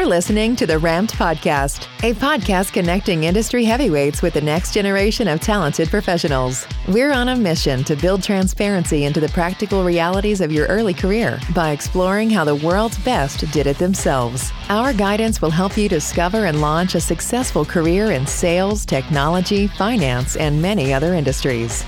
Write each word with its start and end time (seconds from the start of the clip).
You're 0.00 0.08
listening 0.08 0.56
to 0.56 0.66
the 0.66 0.78
Ramped 0.78 1.12
Podcast, 1.12 1.86
a 2.02 2.14
podcast 2.14 2.72
connecting 2.72 3.24
industry 3.24 3.64
heavyweights 3.64 4.22
with 4.22 4.32
the 4.32 4.40
next 4.40 4.72
generation 4.72 5.28
of 5.28 5.40
talented 5.40 5.90
professionals. 5.90 6.66
We're 6.88 7.12
on 7.12 7.28
a 7.28 7.36
mission 7.36 7.84
to 7.84 7.94
build 7.96 8.22
transparency 8.22 9.04
into 9.04 9.20
the 9.20 9.28
practical 9.28 9.84
realities 9.84 10.40
of 10.40 10.50
your 10.50 10.66
early 10.68 10.94
career 10.94 11.38
by 11.54 11.72
exploring 11.72 12.30
how 12.30 12.44
the 12.44 12.54
world's 12.54 12.96
best 13.00 13.40
did 13.52 13.66
it 13.66 13.76
themselves. 13.76 14.50
Our 14.70 14.94
guidance 14.94 15.42
will 15.42 15.50
help 15.50 15.76
you 15.76 15.86
discover 15.86 16.46
and 16.46 16.62
launch 16.62 16.94
a 16.94 17.00
successful 17.00 17.66
career 17.66 18.12
in 18.12 18.26
sales, 18.26 18.86
technology, 18.86 19.66
finance, 19.66 20.34
and 20.34 20.62
many 20.62 20.94
other 20.94 21.12
industries. 21.12 21.84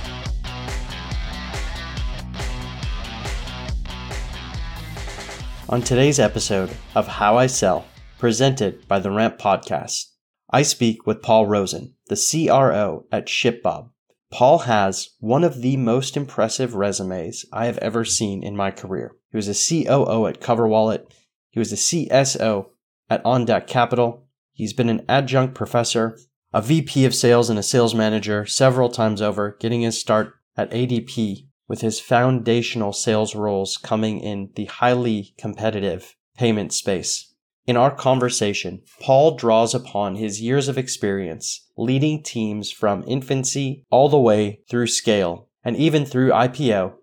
On 5.71 5.81
today's 5.81 6.21
episode 6.21 6.77
of 6.95 7.09
How 7.09 7.39
I 7.39 7.47
Sell, 7.47 7.87
presented 8.23 8.87
by 8.87 9.01
the 9.01 9.11
Ramp 9.11 9.37
Podcast, 9.37 10.13
I 10.49 10.63
speak 10.63 11.09
with 11.09 11.23
Paul 11.23 11.49
Rosen, 11.49 11.97
the 12.07 12.15
CRO 12.15 13.05
at 13.11 13.27
ShipBob. 13.27 13.91
Paul 14.31 14.59
has 14.61 15.17
one 15.19 15.43
of 15.43 15.61
the 15.61 15.77
most 15.77 16.17
impressive 16.17 16.77
resumes 16.77 17.45
I 17.53 17.67
have 17.67 17.79
ever 17.79 18.05
seen 18.05 18.45
in 18.45 18.57
my 18.57 18.71
career. 18.71 19.17
He 19.33 19.37
was 19.37 19.49
a 19.49 19.85
COO 19.85 20.29
at 20.29 20.41
CoverWallet. 20.41 21.07
He 21.51 21.59
was 21.59 21.73
a 21.73 21.75
CSO 21.75 22.67
at 23.11 23.25
OnDeck 23.25 23.67
Capital. 23.67 24.25
He's 24.53 24.73
been 24.73 24.89
an 24.89 25.05
adjunct 25.09 25.57
professor, 25.57 26.17
a 26.53 26.63
VP 26.63 27.05
of 27.05 27.17
sales, 27.17 27.51
and 27.51 27.59
a 27.59 27.63
sales 27.65 27.93
manager 27.93 28.47
several 28.47 28.89
times 28.89 29.21
over, 29.21 29.57
getting 29.59 29.81
his 29.81 29.99
start 29.99 30.35
at 30.57 30.71
ADP 30.71 31.49
with 31.67 31.81
his 31.81 31.99
foundational 31.99 32.93
sales 32.93 33.35
roles 33.35 33.77
coming 33.77 34.21
in 34.21 34.51
the 34.55 34.67
highly 34.67 35.35
competitive 35.39 36.15
payment 36.37 36.73
space. 36.73 37.32
In 37.65 37.77
our 37.77 37.95
conversation, 37.95 38.83
Paul 39.01 39.37
draws 39.37 39.73
upon 39.73 40.17
his 40.17 40.41
years 40.41 40.67
of 40.67 40.77
experience 40.77 41.69
leading 41.77 42.23
teams 42.23 42.73
from 42.73 43.05
infancy 43.07 43.85
all 43.89 44.09
the 44.09 44.19
way 44.19 44.61
through 44.69 44.89
scale 44.89 45.49
and 45.63 45.77
even 45.77 46.05
through 46.05 46.31
IPO 46.31 46.95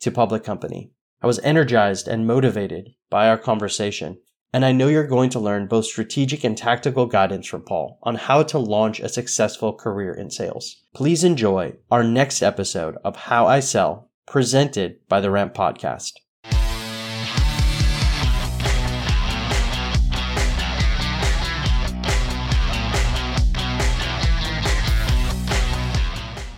to 0.00 0.10
public 0.10 0.42
company. 0.42 0.90
I 1.22 1.28
was 1.28 1.38
energized 1.40 2.08
and 2.08 2.26
motivated 2.26 2.90
by 3.10 3.28
our 3.28 3.38
conversation, 3.38 4.18
and 4.52 4.64
I 4.64 4.72
know 4.72 4.88
you're 4.88 5.06
going 5.06 5.30
to 5.30 5.40
learn 5.40 5.68
both 5.68 5.86
strategic 5.86 6.42
and 6.42 6.58
tactical 6.58 7.06
guidance 7.06 7.46
from 7.46 7.62
Paul 7.62 8.00
on 8.02 8.16
how 8.16 8.42
to 8.44 8.58
launch 8.58 8.98
a 8.98 9.08
successful 9.08 9.72
career 9.72 10.12
in 10.12 10.30
sales. 10.30 10.82
Please 10.94 11.22
enjoy 11.22 11.74
our 11.92 12.02
next 12.02 12.42
episode 12.42 12.96
of 13.04 13.14
How 13.14 13.46
I 13.46 13.60
Sell 13.60 14.10
presented 14.26 14.96
by 15.08 15.20
the 15.20 15.30
Ramp 15.30 15.54
Podcast. 15.54 16.12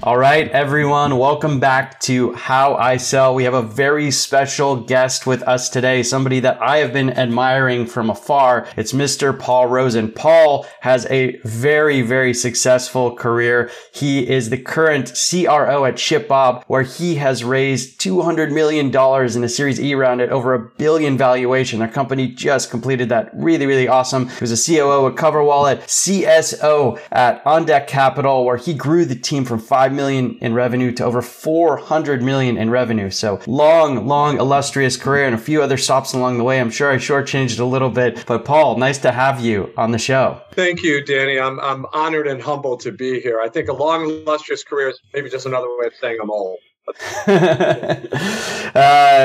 All 0.03 0.17
right, 0.17 0.51
everyone, 0.53 1.19
welcome 1.19 1.61
back 1.61 2.01
to 2.01 2.33
How 2.33 2.75
I 2.75 2.97
Sell. 2.97 3.35
We 3.35 3.45
have 3.45 3.53
a 3.53 3.61
very 3.61 4.11
special 4.11 4.77
guest 4.77 5.27
with 5.27 5.43
us 5.43 5.69
today, 5.69 6.03
somebody 6.03 6.41
that 6.41 6.59
I 6.63 6.79
have 6.79 6.95
been 6.95 7.11
admiring 7.11 7.85
from 7.85 8.09
afar. 8.09 8.67
It's 8.79 8.95
Mr. 8.95 9.39
Paul 9.39 9.67
Rosen. 9.67 10.11
Paul 10.11 10.67
has 10.81 11.05
a 11.11 11.37
very, 11.45 12.01
very 12.01 12.33
successful 12.33 13.15
career. 13.15 13.71
He 13.93 14.27
is 14.27 14.49
the 14.49 14.57
current 14.57 15.09
CRO 15.09 15.85
at 15.85 15.97
ShipBob, 15.97 16.65
where 16.67 16.81
he 16.81 17.17
has 17.17 17.45
raised 17.45 18.01
$200 18.01 18.55
million 18.55 18.87
in 18.87 19.45
a 19.45 19.49
Series 19.51 19.79
E 19.79 19.95
round 19.95 20.23
at 20.23 20.31
over 20.31 20.55
a 20.55 20.61
billion 20.79 21.19
valuation. 21.19 21.79
Their 21.79 21.89
company 21.89 22.29
just 22.29 22.71
completed 22.71 23.11
that. 23.11 23.29
Really, 23.35 23.67
really 23.67 23.87
awesome. 23.89 24.31
He 24.31 24.41
was 24.41 24.51
a 24.51 24.73
COO 24.73 25.09
at 25.09 25.17
CoverWallet, 25.17 25.83
CSO 25.83 26.99
at 27.13 27.45
OnDeck 27.45 27.87
Capital, 27.87 28.47
where 28.47 28.57
he 28.57 28.73
grew 28.73 29.05
the 29.05 29.15
team 29.15 29.45
from 29.45 29.59
five 29.59 29.90
5 29.91 29.97
million 29.97 30.39
in 30.41 30.55
revenue 30.55 30.93
to 30.93 31.05
over 31.05 31.21
400 31.21 32.23
million 32.23 32.57
in 32.57 32.71
revenue. 32.71 33.11
So 33.11 33.41
long, 33.49 34.07
long, 34.07 34.39
illustrious 34.39 34.97
career 34.97 35.27
and 35.27 35.35
a 35.35 35.39
few 35.39 35.63
other 35.63 35.77
stops 35.77 36.13
along 36.13 36.39
the 36.39 36.45
way. 36.45 36.61
I'm 36.61 36.71
sure 36.71 36.93
I 36.93 36.97
shortchanged 36.97 37.59
a 37.59 37.65
little 37.65 37.91
bit, 37.91 38.25
but 38.25 38.45
Paul, 38.45 38.79
nice 38.79 38.99
to 38.99 39.11
have 39.11 39.41
you 39.41 39.73
on 39.77 39.91
the 39.91 39.99
show. 39.99 40.41
Thank 40.53 40.85
you, 40.85 41.05
Danny. 41.05 41.41
I'm, 41.41 41.59
I'm 41.59 41.87
honored 41.93 42.29
and 42.29 42.41
humbled 42.41 42.81
to 42.83 42.93
be 42.93 43.21
here. 43.21 43.41
I 43.41 43.49
think 43.49 43.69
a 43.69 43.73
long, 43.73 44.05
illustrious 44.05 44.63
career 44.63 44.91
is 44.91 45.01
maybe 45.13 45.29
just 45.29 45.47
another 45.47 45.67
way 45.77 45.87
of 45.87 45.95
saying 46.01 46.19
I'm 46.23 46.31
old. 46.31 46.59
uh, 47.27 48.01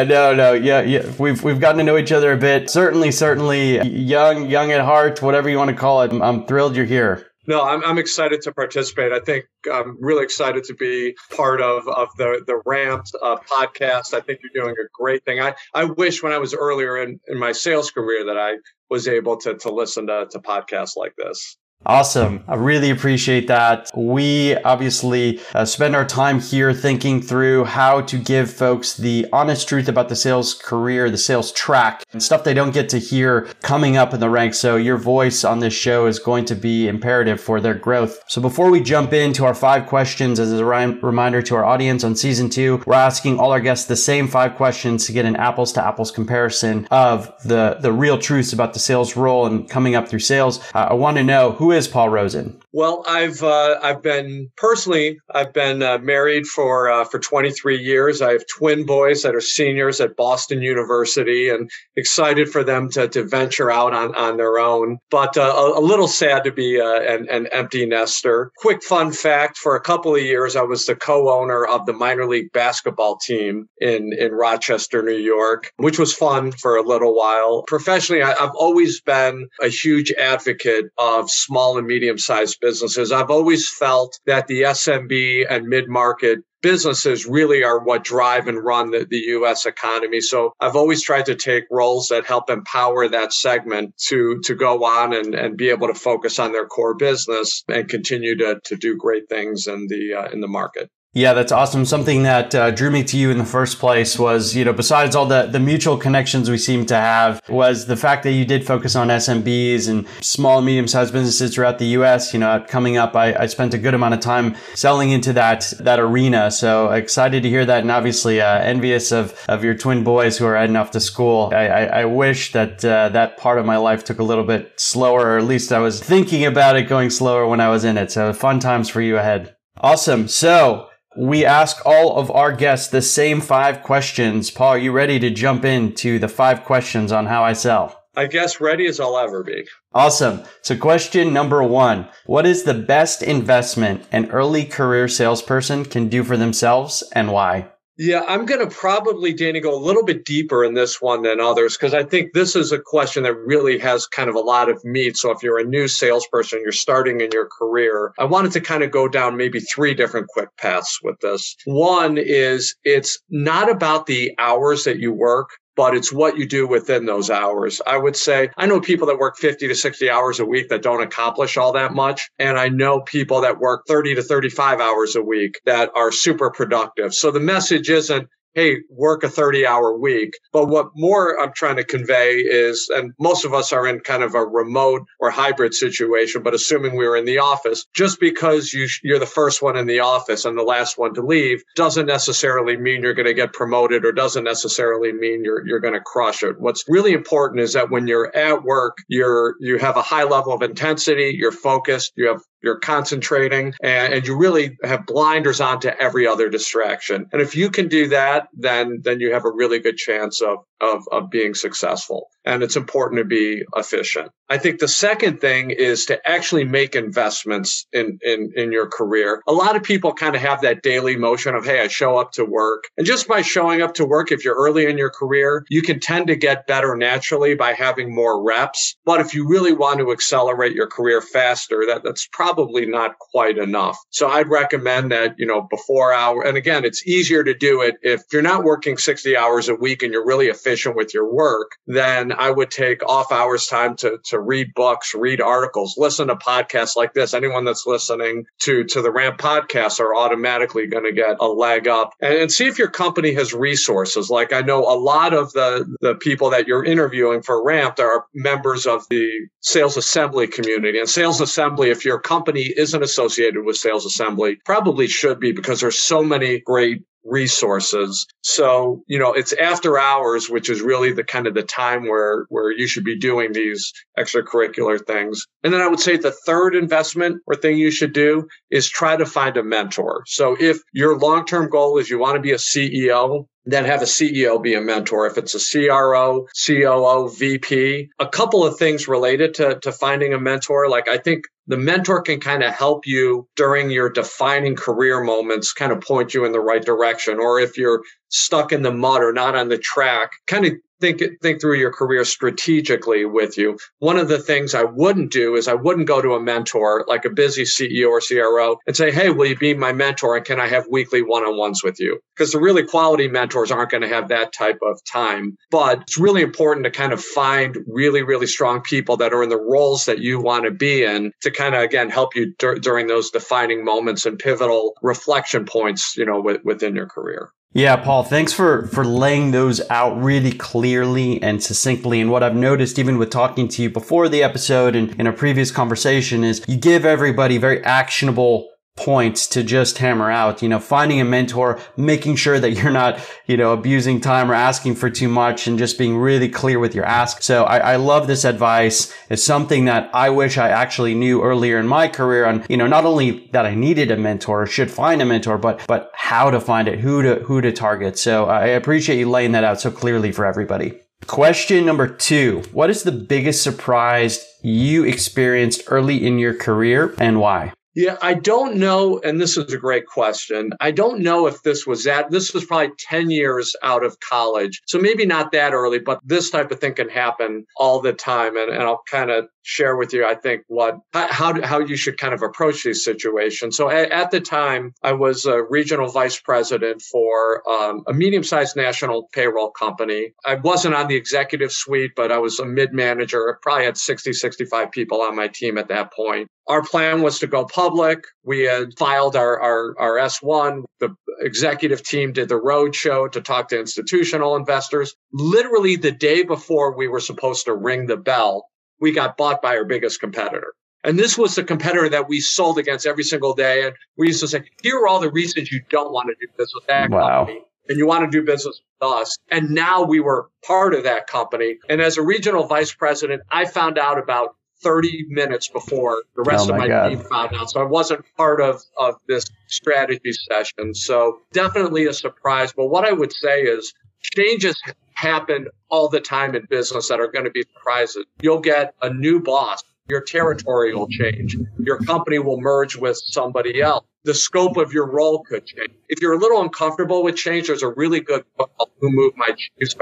no, 0.07 0.33
no, 0.35 0.53
yeah, 0.53 0.81
yeah. 0.81 1.11
We've 1.17 1.41
we've 1.43 1.59
gotten 1.59 1.77
to 1.79 1.83
know 1.83 1.97
each 1.97 2.11
other 2.11 2.31
a 2.33 2.37
bit. 2.37 2.69
Certainly, 2.69 3.11
certainly, 3.11 3.81
young, 3.87 4.47
young 4.47 4.71
at 4.71 4.81
heart, 4.81 5.21
whatever 5.21 5.49
you 5.49 5.57
want 5.57 5.71
to 5.71 5.75
call 5.75 6.03
it. 6.03 6.11
I'm, 6.11 6.21
I'm 6.21 6.45
thrilled 6.45 6.75
you're 6.75 6.85
here. 6.85 7.31
No, 7.47 7.63
I'm, 7.63 7.83
I'm 7.83 7.97
excited 7.97 8.41
to 8.43 8.53
participate. 8.53 9.11
I 9.11 9.19
think 9.19 9.45
I'm 9.71 9.97
really 9.99 10.23
excited 10.23 10.63
to 10.65 10.73
be 10.73 11.15
part 11.35 11.61
of, 11.61 11.87
of 11.87 12.09
the, 12.17 12.43
the 12.45 12.61
Ramped 12.65 13.11
uh, 13.21 13.37
podcast. 13.37 14.13
I 14.13 14.21
think 14.21 14.39
you're 14.41 14.63
doing 14.63 14.75
a 14.79 14.87
great 14.93 15.23
thing. 15.25 15.39
I, 15.39 15.55
I 15.73 15.85
wish 15.85 16.23
when 16.23 16.33
I 16.33 16.37
was 16.39 16.53
earlier 16.53 16.97
in, 17.01 17.19
in 17.27 17.37
my 17.37 17.51
sales 17.51 17.91
career 17.91 18.25
that 18.25 18.37
I 18.37 18.55
was 18.89 19.07
able 19.07 19.37
to, 19.37 19.55
to 19.55 19.69
listen 19.71 20.07
to, 20.07 20.27
to 20.31 20.39
podcasts 20.39 20.95
like 20.95 21.13
this. 21.17 21.57
Awesome. 21.85 22.43
I 22.47 22.55
really 22.55 22.89
appreciate 22.89 23.47
that. 23.47 23.91
We 23.95 24.55
obviously 24.57 25.39
uh, 25.53 25.65
spend 25.65 25.95
our 25.95 26.05
time 26.05 26.39
here 26.39 26.73
thinking 26.73 27.21
through 27.21 27.65
how 27.65 28.01
to 28.01 28.17
give 28.17 28.51
folks 28.51 28.97
the 28.97 29.27
honest 29.31 29.69
truth 29.69 29.87
about 29.87 30.09
the 30.09 30.15
sales 30.15 30.55
career, 30.55 31.11
the 31.11 31.17
sales 31.17 31.51
track, 31.51 32.03
and 32.11 32.23
stuff 32.23 32.43
they 32.43 32.55
don't 32.55 32.73
get 32.73 32.89
to 32.89 32.97
hear 32.97 33.47
coming 33.61 33.97
up 33.97 34.13
in 34.15 34.19
the 34.19 34.29
ranks. 34.29 34.57
So 34.57 34.77
your 34.77 34.97
voice 34.97 35.43
on 35.43 35.59
this 35.59 35.73
show 35.73 36.07
is 36.07 36.17
going 36.17 36.45
to 36.45 36.55
be 36.55 36.87
imperative 36.87 37.39
for 37.39 37.61
their 37.61 37.75
growth. 37.75 38.23
So 38.27 38.41
before 38.41 38.71
we 38.71 38.81
jump 38.81 39.13
into 39.13 39.45
our 39.45 39.53
five 39.53 39.85
questions, 39.85 40.39
as 40.39 40.51
a 40.51 40.65
reminder 40.65 41.43
to 41.43 41.55
our 41.55 41.65
audience 41.65 42.03
on 42.03 42.15
season 42.15 42.49
two, 42.49 42.81
we're 42.87 42.95
asking 42.95 43.39
all 43.39 43.51
our 43.51 43.59
guests 43.59 43.85
the 43.85 43.95
same 43.95 44.27
five 44.27 44.55
questions 44.55 45.05
to 45.05 45.11
get 45.11 45.25
an 45.25 45.35
apples 45.35 45.71
to 45.73 45.85
apples 45.85 46.09
comparison 46.09 46.87
of 46.89 47.31
the, 47.43 47.77
the 47.81 47.91
real 47.91 48.17
truths 48.17 48.53
about 48.53 48.73
the 48.73 48.79
sales 48.79 49.15
role 49.15 49.45
and 49.45 49.69
coming 49.69 49.93
up 49.93 50.07
through 50.07 50.19
sales. 50.19 50.59
Uh, 50.73 50.87
I 50.89 50.93
want 50.93 51.17
to 51.17 51.23
know 51.23 51.51
who 51.51 51.74
is 51.75 51.87
Paul 51.87 52.09
Rosen? 52.09 52.61
Well, 52.75 53.05
I've 53.07 53.41
uh, 53.41 53.79
I've 53.81 54.01
been 54.01 54.51
personally 54.57 55.17
I've 55.33 55.53
been 55.53 55.81
uh, 55.81 55.97
married 55.99 56.45
for 56.45 56.91
uh, 56.91 57.05
for 57.05 57.19
23 57.19 57.77
years. 57.77 58.21
I 58.21 58.33
have 58.33 58.43
twin 58.47 58.85
boys 58.85 59.21
that 59.21 59.33
are 59.33 59.39
seniors 59.39 60.01
at 60.01 60.17
Boston 60.17 60.61
University, 60.61 61.47
and 61.47 61.71
excited 61.95 62.49
for 62.49 62.65
them 62.65 62.89
to, 62.89 63.07
to 63.07 63.23
venture 63.23 63.71
out 63.71 63.93
on, 63.93 64.13
on 64.15 64.35
their 64.35 64.59
own. 64.59 64.97
But 65.09 65.37
uh, 65.37 65.53
a, 65.55 65.79
a, 65.79 65.83
little 65.85 66.09
sad 66.09 66.43
to 66.43 66.51
be 66.51 66.81
uh, 66.81 66.99
an, 66.99 67.29
an 67.29 67.47
empty 67.53 67.85
nester. 67.85 68.51
Quick 68.57 68.83
fun 68.83 69.13
fact: 69.13 69.57
for 69.57 69.77
a 69.77 69.81
couple 69.81 70.13
of 70.13 70.21
years, 70.21 70.57
I 70.57 70.63
was 70.63 70.85
the 70.85 70.97
co-owner 70.97 71.65
of 71.65 71.85
the 71.85 71.93
minor 71.93 72.27
league 72.27 72.51
basketball 72.51 73.15
team 73.25 73.69
in 73.79 74.11
in 74.11 74.33
Rochester, 74.33 75.01
New 75.01 75.15
York, 75.15 75.71
which 75.77 75.97
was 75.97 76.13
fun 76.13 76.51
for 76.51 76.75
a 76.75 76.83
little 76.83 77.15
while. 77.15 77.63
Professionally, 77.67 78.21
I, 78.21 78.31
I've 78.31 78.55
always 78.55 78.99
been 78.99 79.47
a 79.61 79.69
huge 79.69 80.11
advocate 80.19 80.87
of 80.97 81.31
small 81.31 81.77
and 81.77 81.87
medium 81.87 82.17
sized 82.17 82.59
businesses. 82.65 83.11
I've 83.11 83.29
always 83.29 83.69
felt 83.69 84.19
that 84.25 84.47
the 84.47 84.63
SMB 84.63 85.45
and 85.47 85.67
mid 85.67 85.87
market 85.87 86.39
businesses 86.63 87.27
really 87.27 87.63
are 87.63 87.79
what 87.79 88.03
drive 88.03 88.47
and 88.47 88.57
run 88.57 88.89
the, 88.89 89.05
the 89.07 89.23
US 89.37 89.67
economy. 89.67 90.19
So 90.19 90.51
I've 90.59 90.75
always 90.75 91.03
tried 91.03 91.27
to 91.27 91.35
take 91.35 91.65
roles 91.69 92.07
that 92.07 92.25
help 92.25 92.49
empower 92.49 93.07
that 93.09 93.33
segment 93.33 93.93
to, 94.07 94.39
to 94.45 94.55
go 94.55 94.83
on 94.83 95.13
and, 95.13 95.35
and 95.35 95.55
be 95.55 95.69
able 95.69 95.89
to 95.89 95.93
focus 95.93 96.39
on 96.39 96.53
their 96.53 96.65
core 96.65 96.95
business 96.95 97.63
and 97.67 97.87
continue 97.87 98.35
to, 98.37 98.59
to 98.65 98.75
do 98.77 98.97
great 98.97 99.29
things 99.29 99.67
in 99.67 99.85
the, 99.87 100.15
uh, 100.15 100.29
in 100.31 100.41
the 100.41 100.47
market. 100.47 100.89
Yeah, 101.17 101.31
that's 101.31 101.53
awesome. 101.53 101.85
Something 101.85 102.23
that 102.23 102.53
uh, 102.53 102.71
drew 102.71 102.91
me 102.91 103.01
to 103.05 103.17
you 103.17 103.31
in 103.31 103.37
the 103.37 103.45
first 103.45 103.79
place 103.79 104.19
was, 104.19 104.53
you 104.53 104.65
know, 104.65 104.73
besides 104.73 105.15
all 105.15 105.25
the, 105.25 105.43
the 105.43 105.61
mutual 105.61 105.95
connections 105.95 106.49
we 106.49 106.57
seem 106.57 106.85
to 106.87 106.95
have, 106.97 107.41
was 107.47 107.85
the 107.85 107.95
fact 107.95 108.23
that 108.23 108.33
you 108.33 108.43
did 108.43 108.67
focus 108.67 108.97
on 108.97 109.07
SMBs 109.07 109.87
and 109.87 110.05
small 110.19 110.57
and 110.57 110.65
medium 110.65 110.89
sized 110.89 111.13
businesses 111.13 111.55
throughout 111.55 111.79
the 111.79 111.85
U.S. 111.99 112.33
You 112.33 112.41
know, 112.41 112.65
coming 112.67 112.97
up, 112.97 113.15
I, 113.15 113.33
I, 113.33 113.45
spent 113.45 113.73
a 113.73 113.77
good 113.77 113.93
amount 113.93 114.13
of 114.13 114.19
time 114.19 114.57
selling 114.73 115.11
into 115.11 115.31
that 115.31 115.71
that 115.79 116.01
arena. 116.01 116.51
So 116.51 116.91
excited 116.91 117.43
to 117.43 117.49
hear 117.49 117.63
that, 117.63 117.79
and 117.79 117.91
obviously 117.91 118.41
uh, 118.41 118.59
envious 118.59 119.13
of 119.13 119.41
of 119.47 119.63
your 119.63 119.73
twin 119.73 120.03
boys 120.03 120.37
who 120.37 120.45
are 120.45 120.57
heading 120.57 120.75
off 120.75 120.91
to 120.91 120.99
school. 120.99 121.49
I, 121.53 121.67
I, 121.67 121.83
I 122.01 122.05
wish 122.05 122.51
that 122.51 122.83
uh, 122.83 123.07
that 123.07 123.37
part 123.37 123.57
of 123.57 123.65
my 123.65 123.77
life 123.77 124.03
took 124.03 124.19
a 124.19 124.23
little 124.23 124.43
bit 124.43 124.73
slower, 124.77 125.27
or 125.27 125.37
at 125.37 125.45
least 125.45 125.71
I 125.71 125.79
was 125.79 126.01
thinking 126.01 126.43
about 126.43 126.75
it 126.75 126.89
going 126.89 127.09
slower 127.09 127.47
when 127.47 127.61
I 127.61 127.69
was 127.69 127.85
in 127.85 127.97
it. 127.97 128.11
So 128.11 128.33
fun 128.33 128.59
times 128.59 128.89
for 128.89 128.99
you 128.99 129.15
ahead. 129.15 129.55
Awesome. 129.77 130.27
So 130.27 130.89
we 131.17 131.45
ask 131.45 131.85
all 131.85 132.17
of 132.17 132.29
our 132.31 132.51
guests 132.51 132.89
the 132.89 133.01
same 133.01 133.41
five 133.41 133.83
questions. 133.83 134.51
Paul, 134.51 134.69
are 134.69 134.77
you 134.77 134.91
ready 134.91 135.19
to 135.19 135.29
jump 135.29 135.63
into 135.63 136.19
the 136.19 136.27
five 136.27 136.63
questions 136.63 137.11
on 137.11 137.25
how 137.25 137.43
I 137.43 137.53
sell? 137.53 138.03
I 138.17 138.27
guess 138.27 138.61
ready 138.61 138.85
as 138.87 138.99
I'll 138.99 139.17
ever 139.17 139.43
be. 139.43 139.67
Awesome. 139.93 140.41
So, 140.61 140.77
question 140.77 141.33
number 141.33 141.61
one 141.63 142.07
What 142.25 142.45
is 142.45 142.63
the 142.63 142.73
best 142.73 143.21
investment 143.21 144.05
an 144.11 144.31
early 144.31 144.65
career 144.65 145.07
salesperson 145.07 145.85
can 145.85 146.07
do 146.07 146.23
for 146.23 146.37
themselves 146.37 147.03
and 147.13 147.31
why? 147.31 147.71
Yeah, 147.97 148.23
I'm 148.27 148.45
going 148.45 148.59
to 148.59 148.75
probably, 148.75 149.31
Danny, 149.33 149.61
go 149.61 149.73
a 149.73 149.79
little 149.79 150.03
bit 150.03 150.25
deeper 150.25 150.65
in 150.65 150.73
this 150.73 151.01
one 151.01 151.21
than 151.21 151.39
others 151.39 151.77
because 151.77 151.93
I 151.93 152.03
think 152.03 152.33
this 152.33 152.55
is 152.55 152.73
a 152.73 152.79
question 152.79 153.23
that 153.23 153.35
really 153.35 153.79
has 153.79 154.05
kind 154.05 154.29
of 154.29 154.35
a 154.35 154.41
lot 154.41 154.69
of 154.69 154.83
meat. 154.83 155.15
So 155.15 155.31
if 155.31 155.41
you're 155.43 155.59
a 155.59 155.63
new 155.63 155.87
salesperson, 155.87 156.59
you're 156.61 156.73
starting 156.73 157.21
in 157.21 157.29
your 157.31 157.47
career, 157.47 158.11
I 158.19 158.25
wanted 158.25 158.51
to 158.53 158.61
kind 158.61 158.83
of 158.83 158.91
go 158.91 159.07
down 159.07 159.37
maybe 159.37 159.61
three 159.61 159.93
different 159.93 160.27
quick 160.27 160.49
paths 160.57 160.99
with 161.03 161.19
this. 161.21 161.55
One 161.65 162.17
is 162.17 162.75
it's 162.83 163.17
not 163.29 163.71
about 163.71 164.07
the 164.07 164.33
hours 164.37 164.83
that 164.83 164.99
you 164.99 165.13
work, 165.13 165.51
but 165.75 165.95
it's 165.95 166.11
what 166.11 166.37
you 166.37 166.47
do 166.47 166.67
within 166.67 167.05
those 167.05 167.29
hours. 167.29 167.81
I 167.85 167.97
would 167.97 168.15
say 168.15 168.49
I 168.57 168.65
know 168.65 168.79
people 168.79 169.07
that 169.07 169.19
work 169.19 169.37
50 169.37 169.67
to 169.67 169.75
60 169.75 170.09
hours 170.09 170.39
a 170.39 170.45
week 170.45 170.69
that 170.69 170.81
don't 170.81 171.01
accomplish 171.01 171.57
all 171.57 171.73
that 171.73 171.93
much. 171.93 172.29
And 172.39 172.57
I 172.57 172.69
know 172.69 173.01
people 173.01 173.41
that 173.41 173.59
work 173.59 173.83
30 173.87 174.15
to 174.15 174.23
35 174.23 174.79
hours 174.79 175.15
a 175.15 175.21
week 175.21 175.59
that 175.65 175.91
are 175.95 176.11
super 176.11 176.51
productive. 176.51 177.13
So 177.13 177.31
the 177.31 177.39
message 177.39 177.89
isn't, 177.89 178.27
hey, 178.55 178.77
work 178.89 179.23
a 179.23 179.29
30 179.29 179.67
hour 179.67 179.97
week. 179.97 180.39
But 180.51 180.67
what 180.67 180.87
more 180.95 181.39
I'm 181.39 181.51
trying 181.53 181.75
to 181.75 181.83
convey 181.83 182.35
is, 182.35 182.89
and 182.93 183.11
most 183.19 183.45
of 183.45 183.53
us 183.53 183.73
are 183.73 183.85
in 183.85 183.99
kind 183.99 184.23
of 184.23 184.33
a 184.33 184.45
remote 184.45 185.05
or 185.19 185.29
hybrid 185.29 185.73
situation, 185.73 186.41
but 186.41 186.55
assuming 186.55 186.95
we 186.95 187.07
were 187.07 187.17
in 187.17 187.25
the 187.25 187.39
office, 187.39 187.85
just 187.93 188.19
because 188.19 188.73
you, 188.73 188.87
you're 189.03 189.19
the 189.19 189.25
first 189.25 189.61
one 189.61 189.77
in 189.77 189.87
the 189.87 189.99
office 189.99 190.45
and 190.45 190.57
the 190.57 190.63
last 190.63 190.97
one 190.97 191.13
to 191.13 191.21
leave 191.21 191.61
doesn't 191.75 192.05
necessarily 192.05 192.77
mean 192.77 193.03
you're 193.03 193.13
going 193.13 193.27
to 193.27 193.33
get 193.33 193.53
promoted 193.53 194.05
or 194.05 194.13
doesn't 194.13 194.45
necessarily 194.45 195.11
mean 195.11 195.43
you're, 195.43 195.65
you're 195.67 195.79
going 195.79 195.93
to 195.93 195.99
crush 195.99 196.41
it. 196.41 196.59
What's 196.59 196.85
really 196.87 197.11
important 197.11 197.59
is 197.59 197.73
that 197.73 197.91
when 197.91 198.07
you're 198.07 198.35
at 198.35 198.63
work, 198.63 198.97
you're, 199.09 199.55
you 199.59 199.77
have 199.79 199.97
a 199.97 200.01
high 200.01 200.23
level 200.23 200.53
of 200.53 200.61
intensity, 200.61 201.35
you're 201.37 201.51
focused, 201.51 202.13
you 202.15 202.27
have 202.29 202.41
you're 202.65 202.79
concentrating 202.79 203.73
and, 203.81 204.13
and, 204.13 204.25
you 204.27 204.35
really 204.35 204.75
have 204.83 205.05
blinders 205.05 205.61
on 205.61 205.79
to 205.79 206.01
every 206.01 206.25
other 206.25 206.49
distraction. 206.49 207.27
And 207.31 207.41
if 207.41 207.55
you 207.55 207.69
can 207.69 207.87
do 207.87 208.07
that, 208.09 208.49
then 208.53 209.01
then 209.03 209.19
you 209.19 209.31
have 209.31 209.45
a 209.45 209.51
really 209.51 209.79
good 209.79 209.97
chance 209.97 210.41
of 210.41 210.57
of, 210.81 211.03
of 211.11 211.29
being 211.29 211.53
successful. 211.53 212.29
And 212.45 212.61
it's 212.61 212.75
important 212.75 213.19
to 213.19 213.25
be 213.25 213.63
efficient. 213.75 214.31
I 214.49 214.59
think 214.59 214.79
the 214.79 214.87
second 214.87 215.41
thing 215.41 215.71
is 215.71 216.05
to 216.05 216.19
actually 216.29 216.65
make 216.65 216.95
investments 216.95 217.87
in, 217.91 218.19
in, 218.21 218.51
in 218.55 218.71
your 218.71 218.87
career. 218.87 219.41
A 219.47 219.53
lot 219.53 219.75
of 219.75 219.81
people 219.81 220.13
kind 220.13 220.35
of 220.35 220.41
have 220.41 220.61
that 220.61 220.83
daily 220.83 221.17
motion 221.17 221.55
of, 221.55 221.65
hey, 221.65 221.81
I 221.81 221.87
show 221.87 222.17
up 222.17 222.33
to 222.33 222.45
work. 222.45 222.83
And 222.97 223.07
just 223.07 223.27
by 223.27 223.41
showing 223.41 223.81
up 223.81 223.95
to 223.95 224.05
work, 224.05 224.31
if 224.31 224.45
you're 224.45 224.55
early 224.55 224.85
in 224.85 224.99
your 224.99 225.09
career, 225.09 225.65
you 225.69 225.81
can 225.81 225.99
tend 225.99 226.27
to 226.27 226.35
get 226.35 226.67
better 226.67 226.95
naturally 226.95 227.55
by 227.55 227.73
having 227.73 228.13
more 228.13 228.43
reps. 228.43 228.95
But 229.05 229.19
if 229.19 229.33
you 229.33 229.47
really 229.47 229.73
want 229.73 229.99
to 229.99 230.11
accelerate 230.11 230.75
your 230.75 230.87
career 230.87 231.21
faster, 231.21 231.83
that, 231.87 232.03
that's 232.03 232.27
probably 232.31 232.85
not 232.85 233.17
quite 233.17 233.57
enough. 233.57 233.97
So 234.11 234.27
I'd 234.27 234.49
recommend 234.49 235.11
that, 235.11 235.33
you 235.39 235.47
know, 235.47 235.67
before 235.71 236.13
hour. 236.13 236.43
And 236.45 236.57
again, 236.57 236.85
it's 236.85 237.07
easier 237.07 237.43
to 237.43 237.55
do 237.55 237.81
it 237.81 237.95
if 238.03 238.21
you're 238.31 238.43
not 238.43 238.63
working 238.63 238.97
60 238.97 239.35
hours 239.35 239.69
a 239.69 239.75
week 239.75 240.03
and 240.03 240.13
you're 240.13 240.25
really 240.25 240.49
efficient 240.65 240.95
with 240.95 241.13
your 241.13 241.31
work, 241.31 241.77
then 241.87 242.31
I 242.31 242.51
would 242.51 242.71
take 242.71 243.03
off 243.07 243.31
hours 243.31 243.67
time 243.67 243.95
to, 243.97 244.19
to 244.25 244.39
read 244.39 244.73
books, 244.73 245.13
read 245.13 245.41
articles, 245.41 245.95
listen 245.97 246.27
to 246.27 246.35
podcasts 246.35 246.95
like 246.95 247.13
this. 247.13 247.33
Anyone 247.33 247.65
that's 247.65 247.85
listening 247.85 248.45
to, 248.61 248.83
to 248.85 249.01
the 249.01 249.11
Ramp 249.11 249.37
podcast 249.37 249.99
are 249.99 250.15
automatically 250.15 250.87
going 250.87 251.03
to 251.03 251.11
get 251.11 251.37
a 251.39 251.47
leg 251.47 251.87
up 251.87 252.13
and, 252.21 252.33
and 252.33 252.51
see 252.51 252.67
if 252.67 252.79
your 252.79 252.89
company 252.89 253.33
has 253.33 253.53
resources. 253.53 254.29
Like 254.29 254.53
I 254.53 254.61
know 254.61 254.81
a 254.81 254.97
lot 254.97 255.33
of 255.33 255.53
the, 255.53 255.85
the 256.01 256.15
people 256.15 256.49
that 256.49 256.67
you're 256.67 256.85
interviewing 256.85 257.41
for 257.41 257.63
Ramp 257.63 257.99
are 257.99 258.25
members 258.33 258.85
of 258.85 259.07
the 259.09 259.47
sales 259.61 259.97
assembly 259.97 260.47
community 260.47 260.99
and 260.99 261.09
sales 261.09 261.41
assembly. 261.41 261.89
If 261.89 262.05
your 262.05 262.19
company 262.19 262.73
isn't 262.75 263.03
associated 263.03 263.65
with 263.65 263.77
sales 263.77 264.05
assembly, 264.05 264.57
probably 264.65 265.07
should 265.07 265.39
be 265.39 265.51
because 265.51 265.81
there's 265.81 266.01
so 266.01 266.23
many 266.23 266.59
great 266.59 267.03
resources. 267.25 268.25
So, 268.41 269.03
you 269.07 269.19
know, 269.19 269.33
it's 269.33 269.53
after 269.53 269.97
hours, 269.97 270.49
which 270.49 270.69
is 270.69 270.81
really 270.81 271.11
the 271.11 271.23
kind 271.23 271.47
of 271.47 271.53
the 271.55 271.63
time 271.63 272.07
where, 272.07 272.45
where 272.49 272.71
you 272.71 272.87
should 272.87 273.03
be 273.03 273.17
doing 273.17 273.51
these 273.51 273.91
extracurricular 274.17 275.05
things. 275.05 275.45
And 275.63 275.73
then 275.73 275.81
I 275.81 275.87
would 275.87 275.99
say 275.99 276.17
the 276.17 276.31
third 276.31 276.75
investment 276.75 277.41
or 277.47 277.55
thing 277.55 277.77
you 277.77 277.91
should 277.91 278.13
do 278.13 278.47
is 278.69 278.87
try 278.87 279.17
to 279.17 279.25
find 279.25 279.57
a 279.57 279.63
mentor. 279.63 280.23
So 280.27 280.55
if 280.59 280.79
your 280.93 281.17
long-term 281.17 281.69
goal 281.69 281.97
is 281.97 282.09
you 282.09 282.19
want 282.19 282.35
to 282.35 282.41
be 282.41 282.51
a 282.51 282.55
CEO, 282.55 283.47
then 283.65 283.85
have 283.85 284.01
a 284.01 284.05
CEO 284.05 284.61
be 284.61 284.75
a 284.75 284.81
mentor. 284.81 285.25
If 285.27 285.37
it's 285.37 285.55
a 285.55 285.87
CRO, 285.87 286.47
COO, 286.65 287.29
VP, 287.29 288.09
a 288.19 288.27
couple 288.27 288.65
of 288.65 288.77
things 288.77 289.07
related 289.07 289.55
to, 289.55 289.79
to 289.79 289.91
finding 289.91 290.33
a 290.33 290.39
mentor. 290.39 290.87
Like 290.89 291.07
I 291.07 291.17
think 291.17 291.45
the 291.67 291.77
mentor 291.77 292.21
can 292.21 292.39
kind 292.39 292.63
of 292.63 292.73
help 292.73 293.07
you 293.07 293.47
during 293.55 293.89
your 293.89 294.09
defining 294.09 294.75
career 294.75 295.21
moments, 295.21 295.73
kind 295.73 295.91
of 295.91 296.01
point 296.01 296.33
you 296.33 296.45
in 296.45 296.51
the 296.51 296.59
right 296.59 296.83
direction. 296.83 297.39
Or 297.39 297.59
if 297.59 297.77
you're 297.77 298.03
stuck 298.29 298.71
in 298.71 298.83
the 298.83 298.93
mud 298.93 299.23
or 299.23 299.33
not 299.33 299.55
on 299.55 299.69
the 299.69 299.77
track, 299.77 300.33
kind 300.45 300.65
of 300.65 300.73
think 301.13 301.41
think 301.41 301.61
through 301.61 301.77
your 301.77 301.91
career 301.91 302.25
strategically 302.25 303.25
with 303.25 303.57
you. 303.57 303.77
One 303.99 304.17
of 304.17 304.27
the 304.27 304.39
things 304.39 304.73
I 304.73 304.83
wouldn't 304.83 305.31
do 305.31 305.55
is 305.55 305.67
I 305.67 305.73
wouldn't 305.73 306.07
go 306.07 306.21
to 306.21 306.33
a 306.33 306.39
mentor 306.39 307.05
like 307.07 307.25
a 307.25 307.29
busy 307.29 307.63
CEO 307.63 308.09
or 308.09 308.21
CRO 308.21 308.77
and 308.87 308.95
say, 308.95 309.11
"Hey, 309.11 309.29
will 309.29 309.45
you 309.45 309.55
be 309.55 309.73
my 309.73 309.93
mentor 309.93 310.35
and 310.35 310.45
can 310.45 310.59
I 310.59 310.67
have 310.67 310.85
weekly 310.89 311.21
one-on-ones 311.21 311.83
with 311.83 311.99
you?" 311.99 312.19
Because 312.35 312.51
the 312.51 312.59
really 312.59 312.83
quality 312.83 313.27
mentors 313.27 313.71
aren't 313.71 313.91
going 313.91 314.01
to 314.01 314.07
have 314.07 314.29
that 314.29 314.53
type 314.53 314.79
of 314.81 314.99
time. 315.11 315.57
But 315.71 316.01
it's 316.01 316.17
really 316.17 316.41
important 316.41 316.85
to 316.85 316.91
kind 316.91 317.13
of 317.13 317.23
find 317.23 317.77
really 317.87 318.23
really 318.23 318.47
strong 318.47 318.81
people 318.81 319.17
that 319.17 319.33
are 319.33 319.43
in 319.43 319.49
the 319.49 319.61
roles 319.61 320.05
that 320.05 320.19
you 320.19 320.39
want 320.39 320.65
to 320.65 320.71
be 320.71 321.03
in 321.03 321.31
to 321.41 321.51
kind 321.51 321.75
of 321.75 321.81
again 321.81 322.09
help 322.09 322.35
you 322.35 322.53
dur- 322.57 322.79
during 322.79 323.07
those 323.07 323.29
defining 323.29 323.83
moments 323.83 324.25
and 324.25 324.39
pivotal 324.39 324.95
reflection 325.01 325.65
points, 325.65 326.15
you 326.17 326.25
know, 326.25 326.43
within 326.63 326.95
your 326.95 327.07
career. 327.07 327.51
Yeah, 327.75 327.97
Paul, 327.97 328.23
thanks 328.23 328.53
for, 328.53 328.87
for 328.87 329.03
laying 329.03 329.51
those 329.51 329.81
out 329.89 330.17
really 330.23 330.53
clearly 330.53 331.43
and 331.43 331.61
succinctly. 331.61 332.21
And 332.21 332.31
what 332.31 332.41
I've 332.41 332.55
noticed, 332.55 332.97
even 332.97 333.17
with 333.17 333.31
talking 333.31 333.67
to 333.67 333.81
you 333.81 333.89
before 333.89 334.29
the 334.29 334.43
episode 334.43 334.95
and 334.95 335.13
in 335.19 335.27
a 335.27 335.33
previous 335.33 335.71
conversation, 335.71 336.45
is 336.45 336.63
you 336.69 336.77
give 336.77 337.03
everybody 337.03 337.57
very 337.57 337.83
actionable 337.83 338.69
points 338.95 339.45
to 339.47 339.61
just 339.61 339.97
hammer 339.97 340.31
out, 340.31 340.61
you 340.61 340.69
know, 340.69 340.79
finding 340.79 341.19
a 341.19 341.25
mentor, 341.25 341.79
making 341.97 342.35
sure 342.35 342.59
that 342.59 342.71
you're 342.71 342.91
not, 342.91 343.19
you 343.45 343.57
know, 343.57 343.73
abusing 343.73 344.21
time 344.21 344.49
or 344.49 344.53
asking 344.53 344.95
for 344.95 345.09
too 345.09 345.27
much 345.27 345.67
and 345.67 345.77
just 345.77 345.97
being 345.97 346.17
really 346.17 346.47
clear 346.47 346.79
with 346.79 346.95
your 346.95 347.05
ask. 347.05 347.43
So 347.43 347.65
I, 347.65 347.77
I 347.77 347.95
love 347.97 348.27
this 348.27 348.45
advice. 348.45 349.13
It's 349.29 349.43
something 349.43 349.85
that 349.85 350.09
I 350.13 350.29
wish 350.29 350.57
I 350.57 350.69
actually 350.69 351.13
knew 351.13 351.43
earlier 351.43 351.77
in 351.77 351.87
my 351.87 352.07
career 352.07 352.45
on, 352.45 352.65
you 352.69 352.77
know, 352.77 352.87
not 352.87 353.05
only 353.05 353.49
that 353.51 353.65
I 353.65 353.75
needed 353.75 354.11
a 354.11 354.17
mentor, 354.17 354.65
should 354.65 354.89
find 354.89 355.21
a 355.21 355.25
mentor, 355.25 355.57
but, 355.57 355.85
but 355.87 356.11
how 356.13 356.49
to 356.49 356.61
find 356.61 356.87
it, 356.87 356.99
who 356.99 357.21
to, 357.21 357.35
who 357.43 357.59
to 357.61 357.73
target. 357.73 358.17
So 358.17 358.45
I 358.45 358.67
appreciate 358.67 359.19
you 359.19 359.29
laying 359.29 359.51
that 359.51 359.65
out 359.65 359.81
so 359.81 359.91
clearly 359.91 360.31
for 360.31 360.45
everybody. 360.45 360.99
Question 361.27 361.85
number 361.85 362.07
two. 362.07 362.63
What 362.71 362.89
is 362.89 363.03
the 363.03 363.11
biggest 363.11 363.61
surprise 363.61 364.45
you 364.63 365.03
experienced 365.03 365.83
early 365.87 366.25
in 366.25 366.39
your 366.39 366.53
career 366.53 367.13
and 367.19 367.39
why? 367.39 367.73
Yeah, 367.95 368.17
I 368.21 368.33
don't 368.33 368.75
know. 368.75 369.19
And 369.23 369.39
this 369.39 369.55
is 369.55 369.71
a 369.71 369.77
great 369.77 370.05
question. 370.05 370.71
I 370.81 370.91
don't 370.91 371.21
know 371.21 371.47
if 371.47 371.63
this 371.63 371.87
was 371.87 372.03
that. 372.03 372.29
This 372.29 372.53
was 372.53 372.65
probably 372.65 372.91
10 372.99 373.29
years 373.29 373.73
out 373.83 374.03
of 374.03 374.19
college. 374.19 374.81
So 374.85 374.99
maybe 374.99 375.25
not 375.25 375.53
that 375.53 375.73
early, 375.73 375.99
but 375.99 376.19
this 376.25 376.49
type 376.49 376.71
of 376.71 376.81
thing 376.81 376.95
can 376.95 377.07
happen 377.07 377.65
all 377.77 378.01
the 378.01 378.11
time. 378.11 378.57
And, 378.57 378.69
and 378.69 378.83
I'll 378.83 379.01
kind 379.09 379.31
of 379.31 379.45
share 379.63 379.95
with 379.95 380.13
you, 380.13 380.25
I 380.25 380.35
think, 380.35 380.63
what 380.67 380.97
how 381.13 381.59
how 381.63 381.79
you 381.79 381.95
should 381.95 382.17
kind 382.17 382.33
of 382.33 382.43
approach 382.43 382.83
these 382.83 383.03
situations. 383.03 383.77
So 383.77 383.89
at, 383.89 384.11
at 384.11 384.29
the 384.29 384.41
time, 384.41 384.93
I 385.01 385.13
was 385.13 385.45
a 385.45 385.63
regional 385.63 386.09
vice 386.09 386.39
president 386.39 387.01
for 387.01 387.67
um, 387.67 388.03
a 388.07 388.13
medium-sized 388.13 388.75
national 388.75 389.29
payroll 389.33 389.71
company. 389.71 390.33
I 390.45 390.55
wasn't 390.55 390.95
on 390.95 391.07
the 391.07 391.15
executive 391.15 391.71
suite, 391.71 392.11
but 392.15 392.31
I 392.31 392.37
was 392.37 392.59
a 392.59 392.65
mid-manager. 392.65 393.49
I 393.49 393.53
probably 393.61 393.85
had 393.85 393.97
60, 393.97 394.33
65 394.33 394.91
people 394.91 395.21
on 395.21 395.35
my 395.35 395.47
team 395.47 395.77
at 395.77 395.87
that 395.87 396.13
point. 396.13 396.49
Our 396.67 396.83
plan 396.83 397.21
was 397.21 397.39
to 397.39 397.47
go 397.47 397.65
public. 397.65 398.25
We 398.43 398.61
had 398.61 398.97
filed 398.97 399.35
our, 399.35 399.59
our, 399.59 399.95
our 399.99 400.15
S1. 400.15 400.83
The 400.99 401.15
executive 401.39 402.01
team 402.03 402.33
did 402.33 402.49
the 402.49 402.59
roadshow 402.59 403.31
to 403.31 403.41
talk 403.41 403.69
to 403.69 403.79
institutional 403.79 404.55
investors. 404.55 405.15
Literally 405.31 405.95
the 405.95 406.11
day 406.11 406.43
before 406.43 406.97
we 406.97 407.07
were 407.07 407.19
supposed 407.19 407.65
to 407.65 407.75
ring 407.75 408.07
the 408.07 408.17
bell, 408.17 408.67
we 408.99 409.11
got 409.11 409.37
bought 409.37 409.61
by 409.61 409.77
our 409.77 409.85
biggest 409.85 410.19
competitor. 410.19 410.73
And 411.03 411.19
this 411.19 411.37
was 411.37 411.53
the 411.53 411.63
competitor 411.63 412.09
that 412.09 412.27
we 412.27 412.39
sold 412.41 412.79
against 412.79 413.05
every 413.05 413.23
single 413.23 413.53
day. 413.53 413.85
And 413.85 413.95
we 414.17 414.27
used 414.27 414.41
to 414.41 414.47
say, 414.47 414.63
here 414.81 414.97
are 414.97 415.07
all 415.07 415.19
the 415.19 415.31
reasons 415.31 415.71
you 415.71 415.81
don't 415.89 416.11
want 416.11 416.29
to 416.29 416.35
do 416.39 416.51
business 416.53 416.73
with 416.73 416.87
that 416.87 417.11
wow. 417.11 417.45
company 417.45 417.61
and 417.87 417.97
you 417.97 418.07
want 418.07 418.29
to 418.29 418.37
do 418.39 418.45
business 418.45 418.81
with 418.99 419.11
us. 419.11 419.37
And 419.51 419.71
now 419.71 420.03
we 420.03 420.19
were 420.19 420.49
part 420.65 420.93
of 420.93 421.03
that 421.03 421.27
company. 421.27 421.77
And 421.89 422.01
as 422.01 422.17
a 422.17 422.23
regional 422.23 422.65
vice 422.65 422.93
president, 422.93 423.43
I 423.51 423.65
found 423.65 423.97
out 423.97 424.17
about 424.17 424.55
30 424.81 425.25
minutes 425.29 425.67
before 425.67 426.23
the 426.35 426.43
rest 426.43 426.69
oh 426.69 426.73
my 426.73 426.75
of 426.75 426.81
my 426.81 426.87
God. 426.87 427.09
team 427.09 427.19
found 427.19 427.55
out. 427.55 427.69
So 427.71 427.81
I 427.81 427.85
wasn't 427.85 428.25
part 428.37 428.61
of, 428.61 428.81
of 428.97 429.15
this 429.27 429.45
strategy 429.67 430.31
session. 430.31 430.93
So 430.93 431.41
definitely 431.53 432.05
a 432.05 432.13
surprise. 432.13 432.73
But 432.73 432.87
what 432.87 433.05
I 433.05 433.11
would 433.11 433.33
say 433.33 433.63
is 433.63 433.93
changes 434.21 434.81
happen 435.13 435.67
all 435.89 436.09
the 436.09 436.19
time 436.19 436.55
in 436.55 436.65
business 436.69 437.07
that 437.09 437.19
are 437.19 437.27
going 437.27 437.45
to 437.45 437.51
be 437.51 437.63
surprises. 437.73 438.25
You'll 438.41 438.59
get 438.59 438.93
a 439.01 439.09
new 439.09 439.41
boss. 439.41 439.83
Your 440.07 440.21
territory 440.21 440.93
will 440.93 441.07
change. 441.07 441.57
Your 441.79 441.97
company 441.99 442.37
will 442.37 442.61
merge 442.61 442.95
with 442.95 443.17
somebody 443.17 443.81
else 443.81 444.05
the 444.25 444.33
scope 444.33 444.75
of 444.77 444.91
your 444.91 445.09
role 445.09 445.43
could 445.43 445.65
change. 445.65 445.91
If 446.09 446.19
you're 446.19 446.33
a 446.33 446.37
little 446.37 446.61
uncomfortable 446.61 447.23
with 447.23 447.35
change, 447.35 447.67
there's 447.67 447.83
a 447.83 447.89
really 447.89 448.19
good 448.19 448.43
book 448.57 448.71
called 448.75 448.89
Who 448.99 449.11
Moved 449.11 449.37
My 449.37 449.49
Cheese 449.55 449.95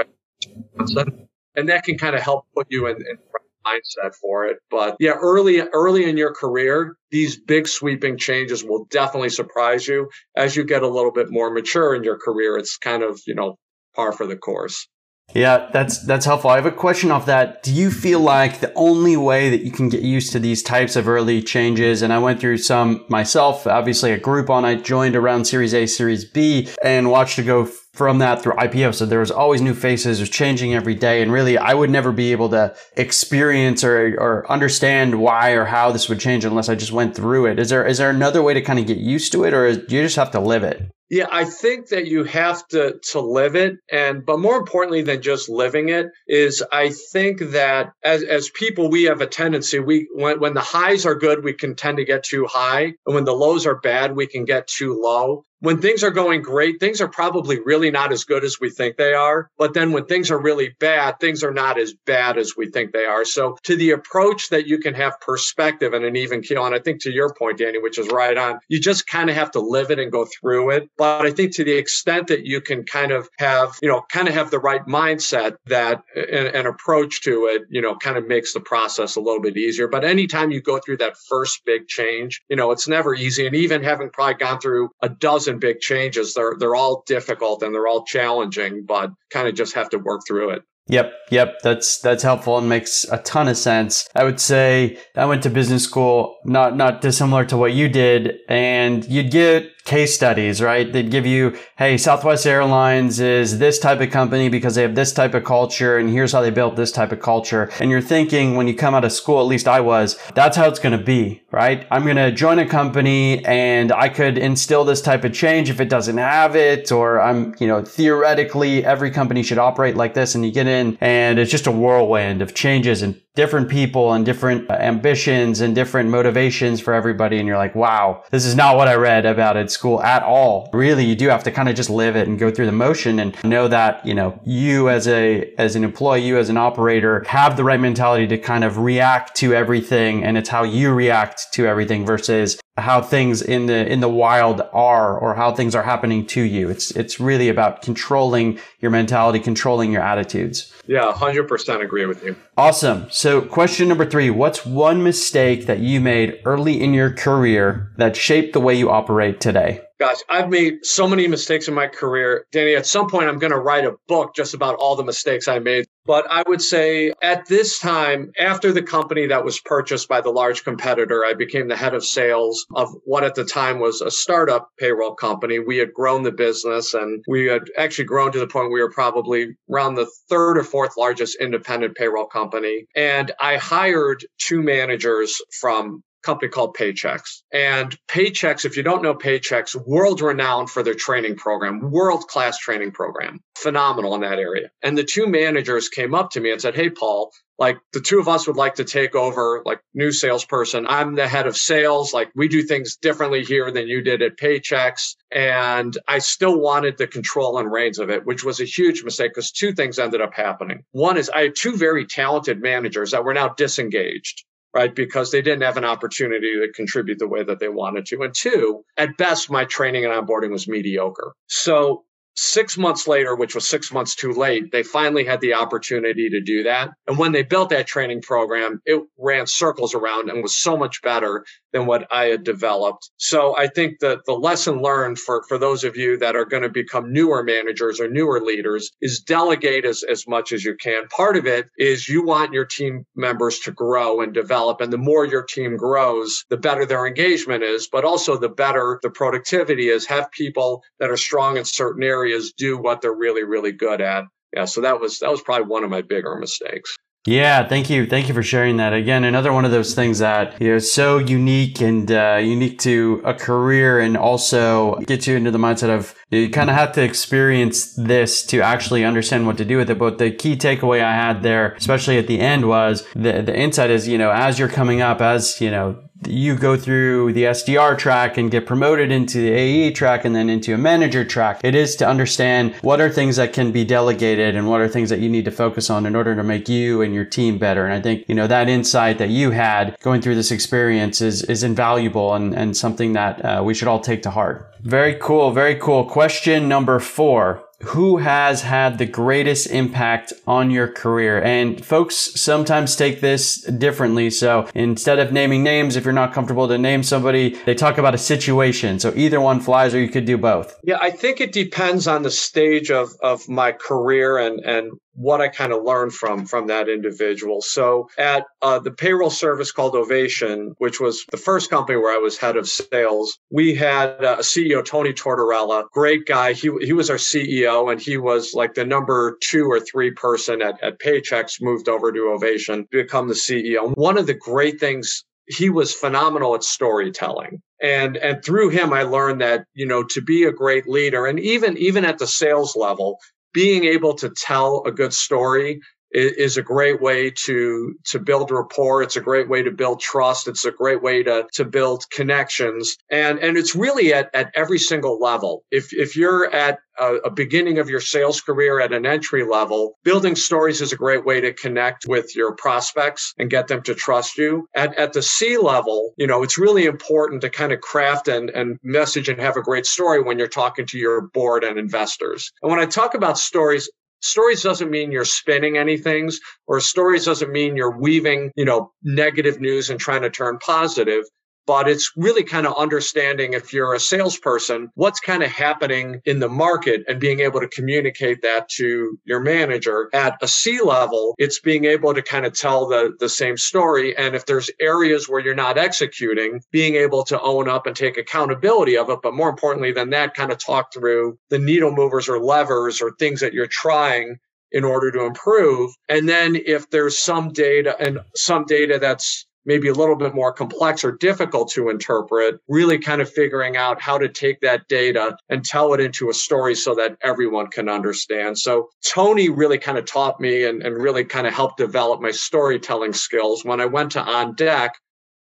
and 1.56 1.68
that 1.68 1.84
can 1.84 1.98
kind 1.98 2.16
of 2.16 2.22
help 2.22 2.46
put 2.54 2.66
you 2.70 2.86
in, 2.86 2.96
in 2.96 3.18
mindset 3.66 4.14
for 4.20 4.46
it. 4.46 4.58
But 4.70 4.96
yeah, 5.00 5.12
early 5.12 5.60
early 5.60 6.08
in 6.08 6.16
your 6.16 6.34
career, 6.34 6.96
these 7.10 7.38
big 7.38 7.68
sweeping 7.68 8.18
changes 8.18 8.64
will 8.64 8.86
definitely 8.90 9.30
surprise 9.30 9.86
you. 9.86 10.10
As 10.36 10.56
you 10.56 10.64
get 10.64 10.82
a 10.82 10.88
little 10.88 11.12
bit 11.12 11.30
more 11.30 11.50
mature 11.50 11.94
in 11.94 12.04
your 12.04 12.18
career, 12.18 12.56
it's 12.56 12.76
kind 12.76 13.02
of, 13.02 13.20
you 13.26 13.34
know, 13.34 13.56
par 13.94 14.12
for 14.12 14.26
the 14.26 14.36
course. 14.36 14.88
Yeah, 15.32 15.70
that's 15.72 16.04
that's 16.04 16.26
helpful. 16.26 16.50
I 16.50 16.56
have 16.56 16.66
a 16.66 16.70
question 16.70 17.10
off 17.10 17.26
that. 17.26 17.62
Do 17.62 17.72
you 17.72 17.90
feel 17.90 18.20
like 18.20 18.60
the 18.60 18.72
only 18.74 19.16
way 19.16 19.48
that 19.50 19.62
you 19.62 19.70
can 19.70 19.88
get 19.88 20.02
used 20.02 20.32
to 20.32 20.38
these 20.38 20.62
types 20.62 20.96
of 20.96 21.08
early 21.08 21.42
changes, 21.42 22.02
and 22.02 22.12
I 22.12 22.18
went 22.18 22.40
through 22.40 22.58
some 22.58 23.04
myself, 23.08 23.66
obviously 23.66 24.12
a 24.12 24.20
Groupon 24.20 24.64
I 24.64 24.74
joined 24.74 25.16
around 25.16 25.46
Series 25.46 25.72
A, 25.72 25.86
Series 25.86 26.26
B, 26.26 26.68
and 26.82 27.10
watched 27.10 27.38
it 27.38 27.44
go 27.44 27.68
from 27.94 28.18
that 28.18 28.42
through 28.42 28.54
IPO. 28.54 28.92
So 28.92 29.06
there 29.06 29.20
was 29.20 29.30
always 29.30 29.60
new 29.60 29.72
faces, 29.72 30.18
was 30.18 30.28
changing 30.28 30.74
every 30.74 30.96
day. 30.96 31.22
And 31.22 31.32
really, 31.32 31.56
I 31.56 31.74
would 31.74 31.90
never 31.90 32.10
be 32.10 32.32
able 32.32 32.48
to 32.50 32.74
experience 32.96 33.84
or, 33.84 34.16
or 34.18 34.50
understand 34.50 35.20
why 35.20 35.52
or 35.52 35.64
how 35.64 35.92
this 35.92 36.08
would 36.08 36.18
change 36.18 36.44
unless 36.44 36.68
I 36.68 36.74
just 36.74 36.90
went 36.90 37.14
through 37.14 37.46
it. 37.46 37.60
Is 37.60 37.70
there, 37.70 37.86
is 37.86 37.98
there 37.98 38.10
another 38.10 38.42
way 38.42 38.52
to 38.52 38.60
kind 38.60 38.80
of 38.80 38.86
get 38.86 38.98
used 38.98 39.30
to 39.32 39.44
it 39.44 39.54
or 39.54 39.76
do 39.76 39.94
you 39.94 40.02
just 40.02 40.16
have 40.16 40.32
to 40.32 40.40
live 40.40 40.64
it? 40.64 40.90
Yeah, 41.10 41.26
I 41.30 41.44
think 41.44 41.88
that 41.88 42.06
you 42.06 42.24
have 42.24 42.66
to 42.68 42.98
to 43.12 43.20
live 43.20 43.56
it 43.56 43.76
and 43.90 44.24
but 44.24 44.40
more 44.40 44.56
importantly 44.56 45.02
than 45.02 45.20
just 45.20 45.48
living 45.48 45.90
it 45.90 46.06
is 46.26 46.62
I 46.72 46.90
think 47.12 47.40
that 47.50 47.92
as 48.02 48.22
as 48.22 48.48
people 48.48 48.88
we 48.88 49.04
have 49.04 49.20
a 49.20 49.26
tendency 49.26 49.78
we 49.78 50.08
when 50.14 50.40
when 50.40 50.54
the 50.54 50.60
highs 50.60 51.04
are 51.04 51.14
good 51.14 51.44
we 51.44 51.52
can 51.52 51.76
tend 51.76 51.98
to 51.98 52.04
get 52.04 52.24
too 52.24 52.46
high 52.46 52.94
and 53.06 53.14
when 53.14 53.24
the 53.24 53.34
lows 53.34 53.66
are 53.66 53.78
bad 53.78 54.16
we 54.16 54.26
can 54.26 54.46
get 54.46 54.66
too 54.66 54.98
low 55.00 55.44
when 55.64 55.80
things 55.80 56.04
are 56.04 56.10
going 56.10 56.42
great, 56.42 56.78
things 56.78 57.00
are 57.00 57.08
probably 57.08 57.58
really 57.58 57.90
not 57.90 58.12
as 58.12 58.24
good 58.24 58.44
as 58.44 58.58
we 58.60 58.68
think 58.68 58.98
they 58.98 59.14
are. 59.14 59.48
But 59.56 59.72
then 59.72 59.92
when 59.92 60.04
things 60.04 60.30
are 60.30 60.38
really 60.38 60.76
bad, 60.78 61.18
things 61.18 61.42
are 61.42 61.52
not 61.52 61.78
as 61.78 61.94
bad 62.04 62.36
as 62.36 62.52
we 62.54 62.70
think 62.70 62.92
they 62.92 63.06
are. 63.06 63.24
So 63.24 63.56
to 63.62 63.74
the 63.74 63.92
approach 63.92 64.50
that 64.50 64.66
you 64.66 64.78
can 64.78 64.92
have 64.92 65.18
perspective 65.20 65.94
and 65.94 66.04
an 66.04 66.16
even 66.16 66.42
keel, 66.42 66.66
and 66.66 66.74
I 66.74 66.80
think 66.80 67.02
to 67.02 67.10
your 67.10 67.32
point, 67.32 67.58
Danny, 67.58 67.78
which 67.78 67.98
is 67.98 68.08
right 68.08 68.36
on, 68.36 68.58
you 68.68 68.78
just 68.78 69.06
kind 69.06 69.30
of 69.30 69.36
have 69.36 69.52
to 69.52 69.60
live 69.60 69.90
it 69.90 69.98
and 69.98 70.12
go 70.12 70.26
through 70.26 70.70
it. 70.72 70.90
But 70.96 71.26
I 71.26 71.30
think 71.30 71.54
to 71.56 71.64
the 71.64 71.76
extent 71.76 72.28
that 72.28 72.46
you 72.46 72.60
can 72.60 72.84
kind 72.84 73.12
of 73.12 73.28
have, 73.38 73.78
you 73.82 73.88
know, 73.88 74.02
kind 74.10 74.28
of 74.28 74.34
have 74.34 74.50
the 74.50 74.58
right 74.58 74.84
mindset 74.86 75.56
that 75.66 76.02
an, 76.14 76.66
approach 76.66 77.22
to 77.22 77.44
it, 77.46 77.62
you 77.68 77.80
know, 77.80 77.94
kind 77.94 78.16
of 78.16 78.26
makes 78.26 78.54
the 78.54 78.60
process 78.60 79.16
a 79.16 79.20
little 79.20 79.40
bit 79.40 79.56
easier. 79.56 79.86
But 79.86 80.04
anytime 80.04 80.50
you 80.50 80.60
go 80.60 80.78
through 80.78 80.96
that 80.98 81.16
first 81.28 81.64
big 81.66 81.88
change, 81.88 82.42
you 82.48 82.56
know, 82.56 82.70
it's 82.70 82.88
never 82.88 83.14
easy. 83.14 83.46
And 83.46 83.54
even 83.54 83.82
having 83.82 84.10
probably 84.10 84.34
gone 84.34 84.60
through 84.60 84.90
a 85.02 85.08
dozen 85.08 85.58
big 85.58 85.80
changes. 85.80 86.34
They're 86.34 86.54
they're 86.58 86.74
all 86.74 87.02
difficult 87.06 87.62
and 87.62 87.74
they're 87.74 87.86
all 87.86 88.04
challenging, 88.04 88.84
but 88.86 89.10
kind 89.30 89.48
of 89.48 89.54
just 89.54 89.74
have 89.74 89.90
to 89.90 89.98
work 89.98 90.22
through 90.26 90.50
it. 90.50 90.62
Yep, 90.86 91.12
yep, 91.30 91.54
that's 91.62 91.98
that's 91.98 92.22
helpful 92.22 92.58
and 92.58 92.68
makes 92.68 93.04
a 93.10 93.16
ton 93.18 93.48
of 93.48 93.56
sense. 93.56 94.06
I 94.14 94.24
would 94.24 94.38
say 94.38 94.98
I 95.16 95.24
went 95.24 95.42
to 95.44 95.50
business 95.50 95.82
school, 95.82 96.36
not 96.44 96.76
not 96.76 97.00
dissimilar 97.00 97.46
to 97.46 97.56
what 97.56 97.72
you 97.72 97.88
did, 97.88 98.40
and 98.48 99.02
you'd 99.06 99.30
get 99.30 99.83
case 99.84 100.14
studies, 100.14 100.62
right? 100.62 100.90
They'd 100.90 101.10
give 101.10 101.26
you, 101.26 101.56
hey, 101.76 101.98
Southwest 101.98 102.46
Airlines 102.46 103.20
is 103.20 103.58
this 103.58 103.78
type 103.78 104.00
of 104.00 104.10
company 104.10 104.48
because 104.48 104.74
they 104.74 104.82
have 104.82 104.94
this 104.94 105.12
type 105.12 105.34
of 105.34 105.44
culture 105.44 105.98
and 105.98 106.08
here's 106.08 106.32
how 106.32 106.40
they 106.40 106.50
built 106.50 106.76
this 106.76 106.90
type 106.90 107.12
of 107.12 107.20
culture. 107.20 107.70
And 107.80 107.90
you're 107.90 108.00
thinking 108.00 108.56
when 108.56 108.66
you 108.66 108.74
come 108.74 108.94
out 108.94 109.04
of 109.04 109.12
school, 109.12 109.40
at 109.40 109.46
least 109.46 109.68
I 109.68 109.80
was, 109.80 110.18
that's 110.34 110.56
how 110.56 110.68
it's 110.68 110.78
going 110.78 110.98
to 110.98 111.04
be, 111.04 111.42
right? 111.50 111.86
I'm 111.90 112.04
going 112.04 112.16
to 112.16 112.32
join 112.32 112.58
a 112.58 112.66
company 112.66 113.44
and 113.44 113.92
I 113.92 114.08
could 114.08 114.38
instill 114.38 114.84
this 114.84 115.02
type 115.02 115.24
of 115.24 115.34
change 115.34 115.68
if 115.68 115.80
it 115.80 115.90
doesn't 115.90 116.16
have 116.16 116.56
it, 116.56 116.90
or 116.90 117.20
I'm, 117.20 117.54
you 117.60 117.66
know, 117.66 117.84
theoretically 117.84 118.84
every 118.84 119.10
company 119.10 119.42
should 119.42 119.58
operate 119.58 119.96
like 119.96 120.14
this. 120.14 120.34
And 120.34 120.46
you 120.46 120.52
get 120.52 120.66
in 120.66 120.96
and 121.00 121.38
it's 121.38 121.50
just 121.50 121.66
a 121.66 121.72
whirlwind 121.72 122.40
of 122.40 122.54
changes 122.54 123.02
and 123.02 123.20
different 123.34 123.68
people 123.68 124.12
and 124.12 124.24
different 124.24 124.70
uh, 124.70 124.74
ambitions 124.74 125.60
and 125.60 125.74
different 125.74 126.08
motivations 126.08 126.80
for 126.80 126.94
everybody. 126.94 127.38
And 127.38 127.48
you're 127.48 127.56
like, 127.56 127.74
wow, 127.74 128.22
this 128.30 128.44
is 128.44 128.54
not 128.54 128.76
what 128.76 128.86
I 128.86 128.94
read 128.94 129.26
about 129.26 129.56
at 129.56 129.72
school 129.72 130.00
at 130.02 130.22
all. 130.22 130.70
Really, 130.72 131.04
you 131.04 131.16
do 131.16 131.28
have 131.28 131.42
to 131.44 131.50
kind 131.50 131.68
of 131.68 131.74
just 131.74 131.90
live 131.90 132.14
it 132.14 132.28
and 132.28 132.38
go 132.38 132.52
through 132.52 132.66
the 132.66 132.72
motion 132.72 133.18
and 133.18 133.36
know 133.42 133.66
that, 133.66 134.06
you 134.06 134.14
know, 134.14 134.40
you 134.44 134.88
as 134.88 135.08
a, 135.08 135.52
as 135.58 135.74
an 135.74 135.82
employee, 135.82 136.24
you 136.24 136.38
as 136.38 136.48
an 136.48 136.56
operator 136.56 137.24
have 137.26 137.56
the 137.56 137.64
right 137.64 137.80
mentality 137.80 138.28
to 138.28 138.38
kind 138.38 138.62
of 138.62 138.78
react 138.78 139.34
to 139.36 139.52
everything. 139.52 140.22
And 140.22 140.38
it's 140.38 140.48
how 140.48 140.62
you 140.62 140.92
react 140.92 141.52
to 141.54 141.66
everything 141.66 142.06
versus 142.06 142.60
how 142.76 143.00
things 143.00 143.40
in 143.40 143.66
the 143.66 143.90
in 143.90 144.00
the 144.00 144.08
wild 144.08 144.60
are 144.72 145.16
or 145.16 145.34
how 145.34 145.52
things 145.52 145.74
are 145.74 145.82
happening 145.82 146.26
to 146.26 146.42
you. 146.42 146.68
It's 146.68 146.90
it's 146.92 147.20
really 147.20 147.48
about 147.48 147.82
controlling 147.82 148.58
your 148.80 148.90
mentality, 148.90 149.38
controlling 149.38 149.92
your 149.92 150.02
attitudes. 150.02 150.72
Yeah, 150.86 151.12
100% 151.12 151.82
agree 151.82 152.04
with 152.04 152.22
you. 152.24 152.36
Awesome. 152.58 153.06
So, 153.10 153.40
question 153.40 153.88
number 153.88 154.04
3, 154.04 154.28
what's 154.28 154.66
one 154.66 155.02
mistake 155.02 155.64
that 155.64 155.78
you 155.78 155.98
made 155.98 156.40
early 156.44 156.78
in 156.78 156.92
your 156.92 157.10
career 157.10 157.90
that 157.96 158.16
shaped 158.16 158.52
the 158.52 158.60
way 158.60 158.74
you 158.74 158.90
operate 158.90 159.40
today? 159.40 159.80
Gosh, 159.98 160.18
I've 160.28 160.50
made 160.50 160.84
so 160.84 161.08
many 161.08 161.26
mistakes 161.26 161.68
in 161.68 161.74
my 161.74 161.86
career. 161.86 162.46
Danny, 162.52 162.74
at 162.74 162.84
some 162.84 163.08
point, 163.08 163.28
I'm 163.28 163.38
going 163.38 163.52
to 163.52 163.58
write 163.58 163.86
a 163.86 163.94
book 164.08 164.34
just 164.34 164.52
about 164.52 164.74
all 164.74 164.96
the 164.96 165.04
mistakes 165.04 165.48
I 165.48 165.58
made. 165.58 165.86
But 166.06 166.26
I 166.30 166.42
would 166.46 166.60
say 166.60 167.12
at 167.22 167.46
this 167.46 167.78
time, 167.78 168.30
after 168.38 168.72
the 168.72 168.82
company 168.82 169.26
that 169.26 169.44
was 169.44 169.60
purchased 169.60 170.06
by 170.06 170.20
the 170.20 170.30
large 170.30 170.62
competitor, 170.62 171.24
I 171.24 171.32
became 171.32 171.68
the 171.68 171.76
head 171.76 171.94
of 171.94 172.04
sales 172.04 172.66
of 172.74 172.90
what 173.04 173.24
at 173.24 173.34
the 173.34 173.44
time 173.44 173.78
was 173.78 174.02
a 174.02 174.10
startup 174.10 174.68
payroll 174.78 175.14
company. 175.14 175.58
We 175.58 175.78
had 175.78 175.94
grown 175.94 176.22
the 176.22 176.32
business 176.32 176.92
and 176.92 177.24
we 177.26 177.46
had 177.46 177.62
actually 177.78 178.04
grown 178.04 178.32
to 178.32 178.38
the 178.38 178.46
point 178.46 178.72
we 178.72 178.82
were 178.82 178.90
probably 178.90 179.56
around 179.72 179.94
the 179.94 180.10
third 180.28 180.58
or 180.58 180.64
fourth 180.64 180.96
largest 180.98 181.36
independent 181.40 181.96
payroll 181.96 182.26
company. 182.26 182.86
And 182.94 183.32
I 183.40 183.56
hired 183.56 184.26
two 184.38 184.62
managers 184.62 185.40
from 185.60 186.02
company 186.24 186.50
called 186.50 186.76
Paychex. 186.76 187.42
And 187.52 187.96
Paychex, 188.08 188.64
if 188.64 188.76
you 188.76 188.82
don't 188.82 189.02
know 189.02 189.14
Paychex, 189.14 189.76
world 189.86 190.20
renowned 190.20 190.70
for 190.70 190.82
their 190.82 190.94
training 190.94 191.36
program, 191.36 191.90
world 191.90 192.26
class 192.26 192.58
training 192.58 192.92
program, 192.92 193.40
phenomenal 193.56 194.14
in 194.14 194.22
that 194.22 194.38
area. 194.38 194.70
And 194.82 194.96
the 194.96 195.04
two 195.04 195.26
managers 195.26 195.88
came 195.88 196.14
up 196.14 196.30
to 196.30 196.40
me 196.40 196.50
and 196.50 196.60
said, 196.60 196.74
Hey, 196.74 196.90
Paul, 196.90 197.30
like 197.58 197.78
the 197.92 198.00
two 198.00 198.18
of 198.18 198.28
us 198.28 198.46
would 198.46 198.56
like 198.56 198.76
to 198.76 198.84
take 198.84 199.14
over 199.14 199.62
like 199.64 199.80
new 199.94 200.10
salesperson. 200.10 200.86
I'm 200.88 201.14
the 201.14 201.28
head 201.28 201.46
of 201.46 201.56
sales. 201.56 202.12
Like 202.12 202.30
we 202.34 202.48
do 202.48 202.62
things 202.62 202.96
differently 202.96 203.44
here 203.44 203.70
than 203.70 203.86
you 203.86 204.02
did 204.02 204.22
at 204.22 204.36
paychex. 204.36 205.14
And 205.30 205.96
i 206.08 206.18
still 206.18 206.58
wanted 206.60 206.98
the 206.98 207.06
control 207.06 207.58
and 207.58 207.70
reins 207.70 207.98
of 207.98 208.10
it 208.10 208.24
which 208.24 208.44
was 208.44 208.60
a 208.60 208.64
huge 208.64 209.04
mistake 209.04 209.32
because 209.32 209.50
two 209.50 209.72
things 209.72 209.98
ended 209.98 210.20
up 210.20 210.34
happening. 210.34 210.84
One 210.92 211.16
is 211.16 211.30
i 211.30 211.42
had 211.42 211.56
two 211.56 211.76
very 211.76 212.06
talented 212.06 212.60
managers 212.60 213.12
that 213.12 213.24
were 213.24 213.34
now 213.34 213.48
disengaged 213.48 214.44
right? 214.74 214.94
Because 214.94 215.30
they 215.30 215.42
didn't 215.42 215.62
have 215.62 215.76
an 215.76 215.84
opportunity 215.84 216.52
to 216.60 216.72
contribute 216.74 217.18
the 217.18 217.28
way 217.28 217.42
that 217.44 217.60
they 217.60 217.68
wanted 217.68 218.06
to. 218.06 218.22
And 218.22 218.34
two, 218.34 218.84
at 218.96 219.16
best, 219.16 219.50
my 219.50 219.64
training 219.64 220.04
and 220.04 220.12
onboarding 220.12 220.50
was 220.50 220.66
mediocre. 220.68 221.34
So 221.46 222.04
six 222.34 222.76
months 222.76 223.06
later, 223.06 223.34
which 223.34 223.54
was 223.54 223.68
six 223.68 223.92
months 223.92 224.14
too 224.14 224.32
late, 224.32 224.72
they 224.72 224.82
finally 224.82 225.24
had 225.24 225.40
the 225.40 225.54
opportunity 225.54 226.28
to 226.30 226.40
do 226.40 226.64
that. 226.64 226.90
And 227.06 227.18
when 227.18 227.32
they 227.32 227.42
built 227.42 227.70
that 227.70 227.86
training 227.86 228.22
program, 228.22 228.80
it 228.84 229.02
ran 229.18 229.46
circles 229.46 229.94
around 229.94 230.30
and 230.30 230.42
was 230.42 230.56
so 230.56 230.76
much 230.76 231.02
better 231.02 231.44
than 231.72 231.86
what 231.86 232.06
I 232.12 232.26
had 232.26 232.44
developed. 232.44 233.10
So 233.16 233.56
I 233.56 233.66
think 233.66 233.98
that 234.00 234.20
the 234.26 234.32
lesson 234.32 234.80
learned 234.80 235.18
for, 235.18 235.42
for 235.48 235.58
those 235.58 235.84
of 235.84 235.96
you 235.96 236.16
that 236.18 236.36
are 236.36 236.44
going 236.44 236.62
to 236.62 236.68
become 236.68 237.12
newer 237.12 237.42
managers 237.42 238.00
or 238.00 238.08
newer 238.08 238.40
leaders 238.40 238.90
is 239.00 239.20
delegate 239.20 239.84
as, 239.84 240.02
as 240.08 240.26
much 240.26 240.52
as 240.52 240.64
you 240.64 240.76
can. 240.76 241.08
Part 241.08 241.36
of 241.36 241.46
it 241.46 241.66
is 241.76 242.08
you 242.08 242.24
want 242.24 242.52
your 242.52 242.64
team 242.64 243.04
members 243.16 243.58
to 243.60 243.72
grow 243.72 244.20
and 244.20 244.32
develop. 244.32 244.80
And 244.80 244.92
the 244.92 244.98
more 244.98 245.26
your 245.26 245.42
team 245.42 245.76
grows, 245.76 246.44
the 246.48 246.56
better 246.56 246.86
their 246.86 247.06
engagement 247.06 247.64
is, 247.64 247.88
but 247.90 248.04
also 248.04 248.36
the 248.36 248.48
better 248.48 249.00
the 249.02 249.10
productivity 249.10 249.88
is. 249.88 250.06
Have 250.06 250.30
people 250.30 250.82
that 251.00 251.10
are 251.10 251.16
strong 251.16 251.56
in 251.56 251.64
certain 251.64 252.02
areas 252.02 252.23
do 252.56 252.78
what 252.78 253.00
they're 253.00 253.14
really, 253.14 253.44
really 253.44 253.72
good 253.72 254.00
at. 254.00 254.24
Yeah. 254.54 254.66
So 254.66 254.82
that 254.82 255.00
was, 255.00 255.18
that 255.18 255.30
was 255.30 255.42
probably 255.42 255.66
one 255.66 255.84
of 255.84 255.90
my 255.90 256.02
bigger 256.02 256.36
mistakes. 256.36 256.94
Yeah, 257.26 257.66
thank 257.66 257.88
you, 257.88 258.04
thank 258.04 258.28
you 258.28 258.34
for 258.34 258.42
sharing 258.42 258.76
that. 258.76 258.92
Again, 258.92 259.24
another 259.24 259.50
one 259.50 259.64
of 259.64 259.70
those 259.70 259.94
things 259.94 260.18
that 260.18 260.60
you 260.60 260.68
know 260.68 260.78
so 260.78 261.16
unique 261.16 261.80
and 261.80 262.10
uh, 262.12 262.38
unique 262.42 262.78
to 262.80 263.22
a 263.24 263.32
career, 263.32 263.98
and 263.98 264.14
also 264.14 264.96
gets 265.06 265.26
you 265.26 265.34
into 265.34 265.50
the 265.50 265.56
mindset 265.56 265.88
of 265.88 266.14
you 266.28 266.50
kind 266.50 266.68
of 266.68 266.76
have 266.76 266.92
to 266.92 267.02
experience 267.02 267.94
this 267.94 268.44
to 268.46 268.60
actually 268.60 269.06
understand 269.06 269.46
what 269.46 269.56
to 269.56 269.64
do 269.64 269.78
with 269.78 269.88
it. 269.88 269.98
But 269.98 270.18
the 270.18 270.32
key 270.32 270.54
takeaway 270.54 271.02
I 271.02 271.14
had 271.14 271.42
there, 271.42 271.72
especially 271.72 272.18
at 272.18 272.26
the 272.26 272.40
end, 272.40 272.68
was 272.68 273.06
the 273.14 273.40
the 273.40 273.58
insight 273.58 273.88
is 273.88 274.06
you 274.06 274.18
know 274.18 274.30
as 274.30 274.58
you're 274.58 274.68
coming 274.68 275.00
up, 275.00 275.22
as 275.22 275.58
you 275.62 275.70
know 275.70 276.04
you 276.26 276.56
go 276.56 276.76
through 276.76 277.32
the 277.32 277.44
SDR 277.44 277.96
track 277.96 278.36
and 278.36 278.50
get 278.50 278.66
promoted 278.66 279.10
into 279.10 279.38
the 279.38 279.50
AE 279.50 279.92
track 279.92 280.24
and 280.24 280.34
then 280.34 280.48
into 280.48 280.74
a 280.74 280.78
manager 280.78 281.24
track. 281.24 281.60
It 281.62 281.74
is 281.74 281.96
to 281.96 282.08
understand 282.08 282.74
what 282.82 283.00
are 283.00 283.10
things 283.10 283.36
that 283.36 283.52
can 283.52 283.72
be 283.72 283.84
delegated 283.84 284.56
and 284.56 284.68
what 284.68 284.80
are 284.80 284.88
things 284.88 285.10
that 285.10 285.20
you 285.20 285.28
need 285.28 285.44
to 285.44 285.50
focus 285.50 285.90
on 285.90 286.06
in 286.06 286.14
order 286.14 286.34
to 286.34 286.42
make 286.42 286.68
you 286.68 287.02
and 287.02 287.14
your 287.14 287.24
team 287.24 287.58
better. 287.58 287.84
And 287.84 287.94
I 287.94 288.00
think, 288.00 288.24
you 288.28 288.34
know, 288.34 288.46
that 288.46 288.68
insight 288.68 289.18
that 289.18 289.30
you 289.30 289.50
had 289.50 289.96
going 290.00 290.20
through 290.20 290.34
this 290.34 290.50
experience 290.50 291.20
is, 291.20 291.42
is 291.42 291.62
invaluable 291.62 292.34
and, 292.34 292.54
and 292.54 292.76
something 292.76 293.12
that 293.14 293.44
uh, 293.44 293.62
we 293.64 293.74
should 293.74 293.88
all 293.88 294.00
take 294.00 294.22
to 294.22 294.30
heart. 294.30 294.72
Very 294.82 295.14
cool. 295.20 295.50
Very 295.50 295.76
cool. 295.76 296.04
Question 296.04 296.68
number 296.68 297.00
four 297.00 297.63
who 297.86 298.18
has 298.18 298.62
had 298.62 298.98
the 298.98 299.06
greatest 299.06 299.66
impact 299.68 300.32
on 300.46 300.70
your 300.70 300.88
career? 300.88 301.42
And 301.42 301.84
folks 301.84 302.16
sometimes 302.16 302.96
take 302.96 303.20
this 303.20 303.62
differently. 303.62 304.30
So 304.30 304.68
instead 304.74 305.18
of 305.18 305.32
naming 305.32 305.62
names, 305.62 305.96
if 305.96 306.04
you're 306.04 306.12
not 306.12 306.32
comfortable 306.32 306.68
to 306.68 306.78
name 306.78 307.02
somebody, 307.02 307.50
they 307.64 307.74
talk 307.74 307.98
about 307.98 308.14
a 308.14 308.18
situation. 308.18 308.98
So 308.98 309.12
either 309.14 309.40
one 309.40 309.60
flies 309.60 309.94
or 309.94 310.00
you 310.00 310.08
could 310.08 310.24
do 310.24 310.38
both. 310.38 310.78
Yeah, 310.82 310.98
I 311.00 311.10
think 311.10 311.40
it 311.40 311.52
depends 311.52 312.06
on 312.08 312.22
the 312.22 312.30
stage 312.30 312.90
of, 312.90 313.10
of 313.22 313.48
my 313.48 313.72
career 313.72 314.38
and, 314.38 314.60
and 314.60 314.92
what 315.14 315.40
I 315.40 315.48
kind 315.48 315.72
of 315.72 315.82
learned 315.82 316.14
from 316.14 316.46
from 316.46 316.66
that 316.68 316.88
individual. 316.88 317.60
So 317.60 318.08
at 318.18 318.44
uh, 318.62 318.78
the 318.78 318.90
payroll 318.90 319.30
service 319.30 319.72
called 319.72 319.94
Ovation, 319.94 320.74
which 320.78 321.00
was 321.00 321.24
the 321.30 321.36
first 321.36 321.70
company 321.70 321.98
where 321.98 322.14
I 322.14 322.18
was 322.18 322.36
head 322.36 322.56
of 322.56 322.68
sales, 322.68 323.38
we 323.50 323.74
had 323.74 324.24
uh, 324.24 324.36
a 324.38 324.42
CEO 324.42 324.84
Tony 324.84 325.12
Tortorella, 325.12 325.84
great 325.92 326.26
guy. 326.26 326.52
He 326.52 326.70
he 326.80 326.92
was 326.92 327.10
our 327.10 327.16
CEO 327.16 327.90
and 327.90 328.00
he 328.00 328.16
was 328.16 328.54
like 328.54 328.74
the 328.74 328.84
number 328.84 329.38
two 329.42 329.66
or 329.66 329.80
three 329.80 330.10
person 330.10 330.62
at, 330.62 330.82
at 330.82 330.98
Paychex. 331.00 331.60
Moved 331.60 331.88
over 331.88 332.12
to 332.12 332.32
Ovation 332.34 332.86
to 332.90 333.02
become 333.02 333.28
the 333.28 333.34
CEO. 333.34 333.96
One 333.96 334.18
of 334.18 334.26
the 334.26 334.34
great 334.34 334.80
things 334.80 335.24
he 335.46 335.68
was 335.68 335.94
phenomenal 335.94 336.54
at 336.54 336.64
storytelling 336.64 337.60
and 337.82 338.16
and 338.16 338.42
through 338.44 338.70
him 338.70 338.92
i 338.92 339.02
learned 339.02 339.40
that 339.40 339.64
you 339.74 339.86
know 339.86 340.02
to 340.02 340.22
be 340.22 340.44
a 340.44 340.52
great 340.52 340.88
leader 340.88 341.26
and 341.26 341.38
even 341.38 341.76
even 341.76 342.04
at 342.04 342.18
the 342.18 342.26
sales 342.26 342.74
level 342.76 343.18
being 343.54 343.84
able 343.84 344.14
to 344.16 344.28
tell 344.28 344.82
a 344.84 344.92
good 344.92 345.14
story 345.14 345.80
is 346.14 346.56
a 346.56 346.62
great 346.62 347.00
way 347.00 347.30
to 347.44 347.94
to 348.04 348.18
build 348.18 348.50
rapport. 348.50 349.02
It's 349.02 349.16
a 349.16 349.20
great 349.20 349.48
way 349.48 349.62
to 349.62 349.70
build 349.70 350.00
trust. 350.00 350.48
It's 350.48 350.64
a 350.64 350.70
great 350.70 351.02
way 351.02 351.22
to 351.24 351.46
to 351.54 351.64
build 351.64 352.08
connections. 352.10 352.96
And 353.10 353.38
and 353.40 353.56
it's 353.56 353.74
really 353.74 354.14
at, 354.14 354.30
at 354.34 354.50
every 354.54 354.78
single 354.78 355.18
level. 355.20 355.64
If 355.70 355.92
if 355.92 356.16
you're 356.16 356.52
at 356.54 356.78
a, 356.98 357.16
a 357.16 357.30
beginning 357.30 357.78
of 357.78 357.90
your 357.90 358.00
sales 358.00 358.40
career 358.40 358.80
at 358.80 358.92
an 358.92 359.04
entry 359.04 359.44
level 359.44 359.98
building 360.04 360.36
stories 360.36 360.80
is 360.80 360.92
a 360.92 360.96
great 360.96 361.24
way 361.24 361.40
to 361.40 361.52
connect 361.52 362.06
with 362.06 362.36
your 362.36 362.54
prospects 362.54 363.34
and 363.36 363.50
get 363.50 363.66
them 363.66 363.82
to 363.82 363.94
trust 363.96 364.38
you. 364.38 364.68
At, 364.76 364.96
at 364.96 365.12
the 365.12 365.22
c 365.22 365.58
level 365.58 366.14
you 366.16 366.26
know 366.28 366.44
it's 366.44 366.58
really 366.58 366.84
important 366.84 367.40
to 367.40 367.50
kind 367.50 367.72
of 367.72 367.80
craft 367.80 368.28
and, 368.28 368.50
and 368.50 368.78
message 368.84 369.28
and 369.28 369.40
have 369.40 369.56
a 369.56 369.62
great 369.62 369.86
story 369.86 370.22
when 370.22 370.38
you're 370.38 370.46
talking 370.46 370.86
to 370.86 370.98
your 370.98 371.22
board 371.22 371.64
and 371.64 371.78
investors. 371.78 372.52
And 372.62 372.70
when 372.70 372.80
i 372.80 372.86
talk 372.86 373.14
about 373.14 373.38
stories 373.38 373.90
stories 374.24 374.62
doesn't 374.62 374.90
mean 374.90 375.12
you're 375.12 375.24
spinning 375.24 375.76
anything 375.76 376.30
or 376.66 376.80
stories 376.80 377.26
doesn't 377.26 377.52
mean 377.52 377.76
you're 377.76 377.96
weaving, 377.96 378.50
you 378.56 378.64
know, 378.64 378.90
negative 379.02 379.60
news 379.60 379.90
and 379.90 380.00
trying 380.00 380.22
to 380.22 380.30
turn 380.30 380.58
positive 380.58 381.24
but 381.66 381.88
it's 381.88 382.12
really 382.16 382.42
kind 382.42 382.66
of 382.66 382.74
understanding 382.76 383.52
if 383.52 383.72
you're 383.72 383.94
a 383.94 384.00
salesperson, 384.00 384.90
what's 384.94 385.20
kind 385.20 385.42
of 385.42 385.50
happening 385.50 386.20
in 386.24 386.40
the 386.40 386.48
market 386.48 387.02
and 387.08 387.20
being 387.20 387.40
able 387.40 387.60
to 387.60 387.68
communicate 387.68 388.42
that 388.42 388.68
to 388.68 389.18
your 389.24 389.40
manager. 389.40 390.08
At 390.12 390.36
a 390.42 390.48
C 390.48 390.80
level, 390.80 391.34
it's 391.38 391.60
being 391.60 391.84
able 391.84 392.14
to 392.14 392.22
kind 392.22 392.46
of 392.46 392.52
tell 392.52 392.86
the, 392.86 393.14
the 393.18 393.28
same 393.28 393.56
story. 393.56 394.16
And 394.16 394.34
if 394.34 394.46
there's 394.46 394.70
areas 394.80 395.28
where 395.28 395.40
you're 395.40 395.54
not 395.54 395.78
executing, 395.78 396.60
being 396.70 396.94
able 396.96 397.24
to 397.24 397.40
own 397.40 397.68
up 397.68 397.86
and 397.86 397.96
take 397.96 398.16
accountability 398.16 398.96
of 398.96 399.10
it. 399.10 399.20
But 399.22 399.34
more 399.34 399.48
importantly 399.48 399.92
than 399.92 400.10
that, 400.10 400.34
kind 400.34 400.52
of 400.52 400.58
talk 400.58 400.92
through 400.92 401.38
the 401.50 401.58
needle 401.58 401.92
movers 401.92 402.28
or 402.28 402.38
levers 402.38 403.00
or 403.00 403.12
things 403.12 403.40
that 403.40 403.52
you're 403.52 403.66
trying 403.66 404.38
in 404.72 404.84
order 404.84 405.12
to 405.12 405.24
improve. 405.24 405.92
And 406.08 406.28
then 406.28 406.56
if 406.56 406.90
there's 406.90 407.18
some 407.18 407.52
data 407.52 407.96
and 408.00 408.18
some 408.34 408.64
data 408.64 408.98
that's 408.98 409.46
maybe 409.66 409.88
a 409.88 409.94
little 409.94 410.16
bit 410.16 410.34
more 410.34 410.52
complex 410.52 411.04
or 411.04 411.12
difficult 411.12 411.70
to 411.72 411.88
interpret, 411.88 412.60
really 412.68 412.98
kind 412.98 413.20
of 413.20 413.30
figuring 413.30 413.76
out 413.76 414.00
how 414.00 414.18
to 414.18 414.28
take 414.28 414.60
that 414.60 414.86
data 414.88 415.36
and 415.48 415.64
tell 415.64 415.94
it 415.94 416.00
into 416.00 416.30
a 416.30 416.34
story 416.34 416.74
so 416.74 416.94
that 416.94 417.16
everyone 417.22 417.68
can 417.68 417.88
understand. 417.88 418.58
So 418.58 418.88
Tony 419.04 419.48
really 419.48 419.78
kind 419.78 419.98
of 419.98 420.04
taught 420.04 420.40
me 420.40 420.64
and, 420.64 420.82
and 420.82 420.94
really 420.96 421.24
kind 421.24 421.46
of 421.46 421.54
helped 421.54 421.78
develop 421.78 422.20
my 422.20 422.30
storytelling 422.30 423.12
skills. 423.12 423.64
When 423.64 423.80
I 423.80 423.86
went 423.86 424.12
to 424.12 424.22
On 424.22 424.54
Deck, 424.54 424.94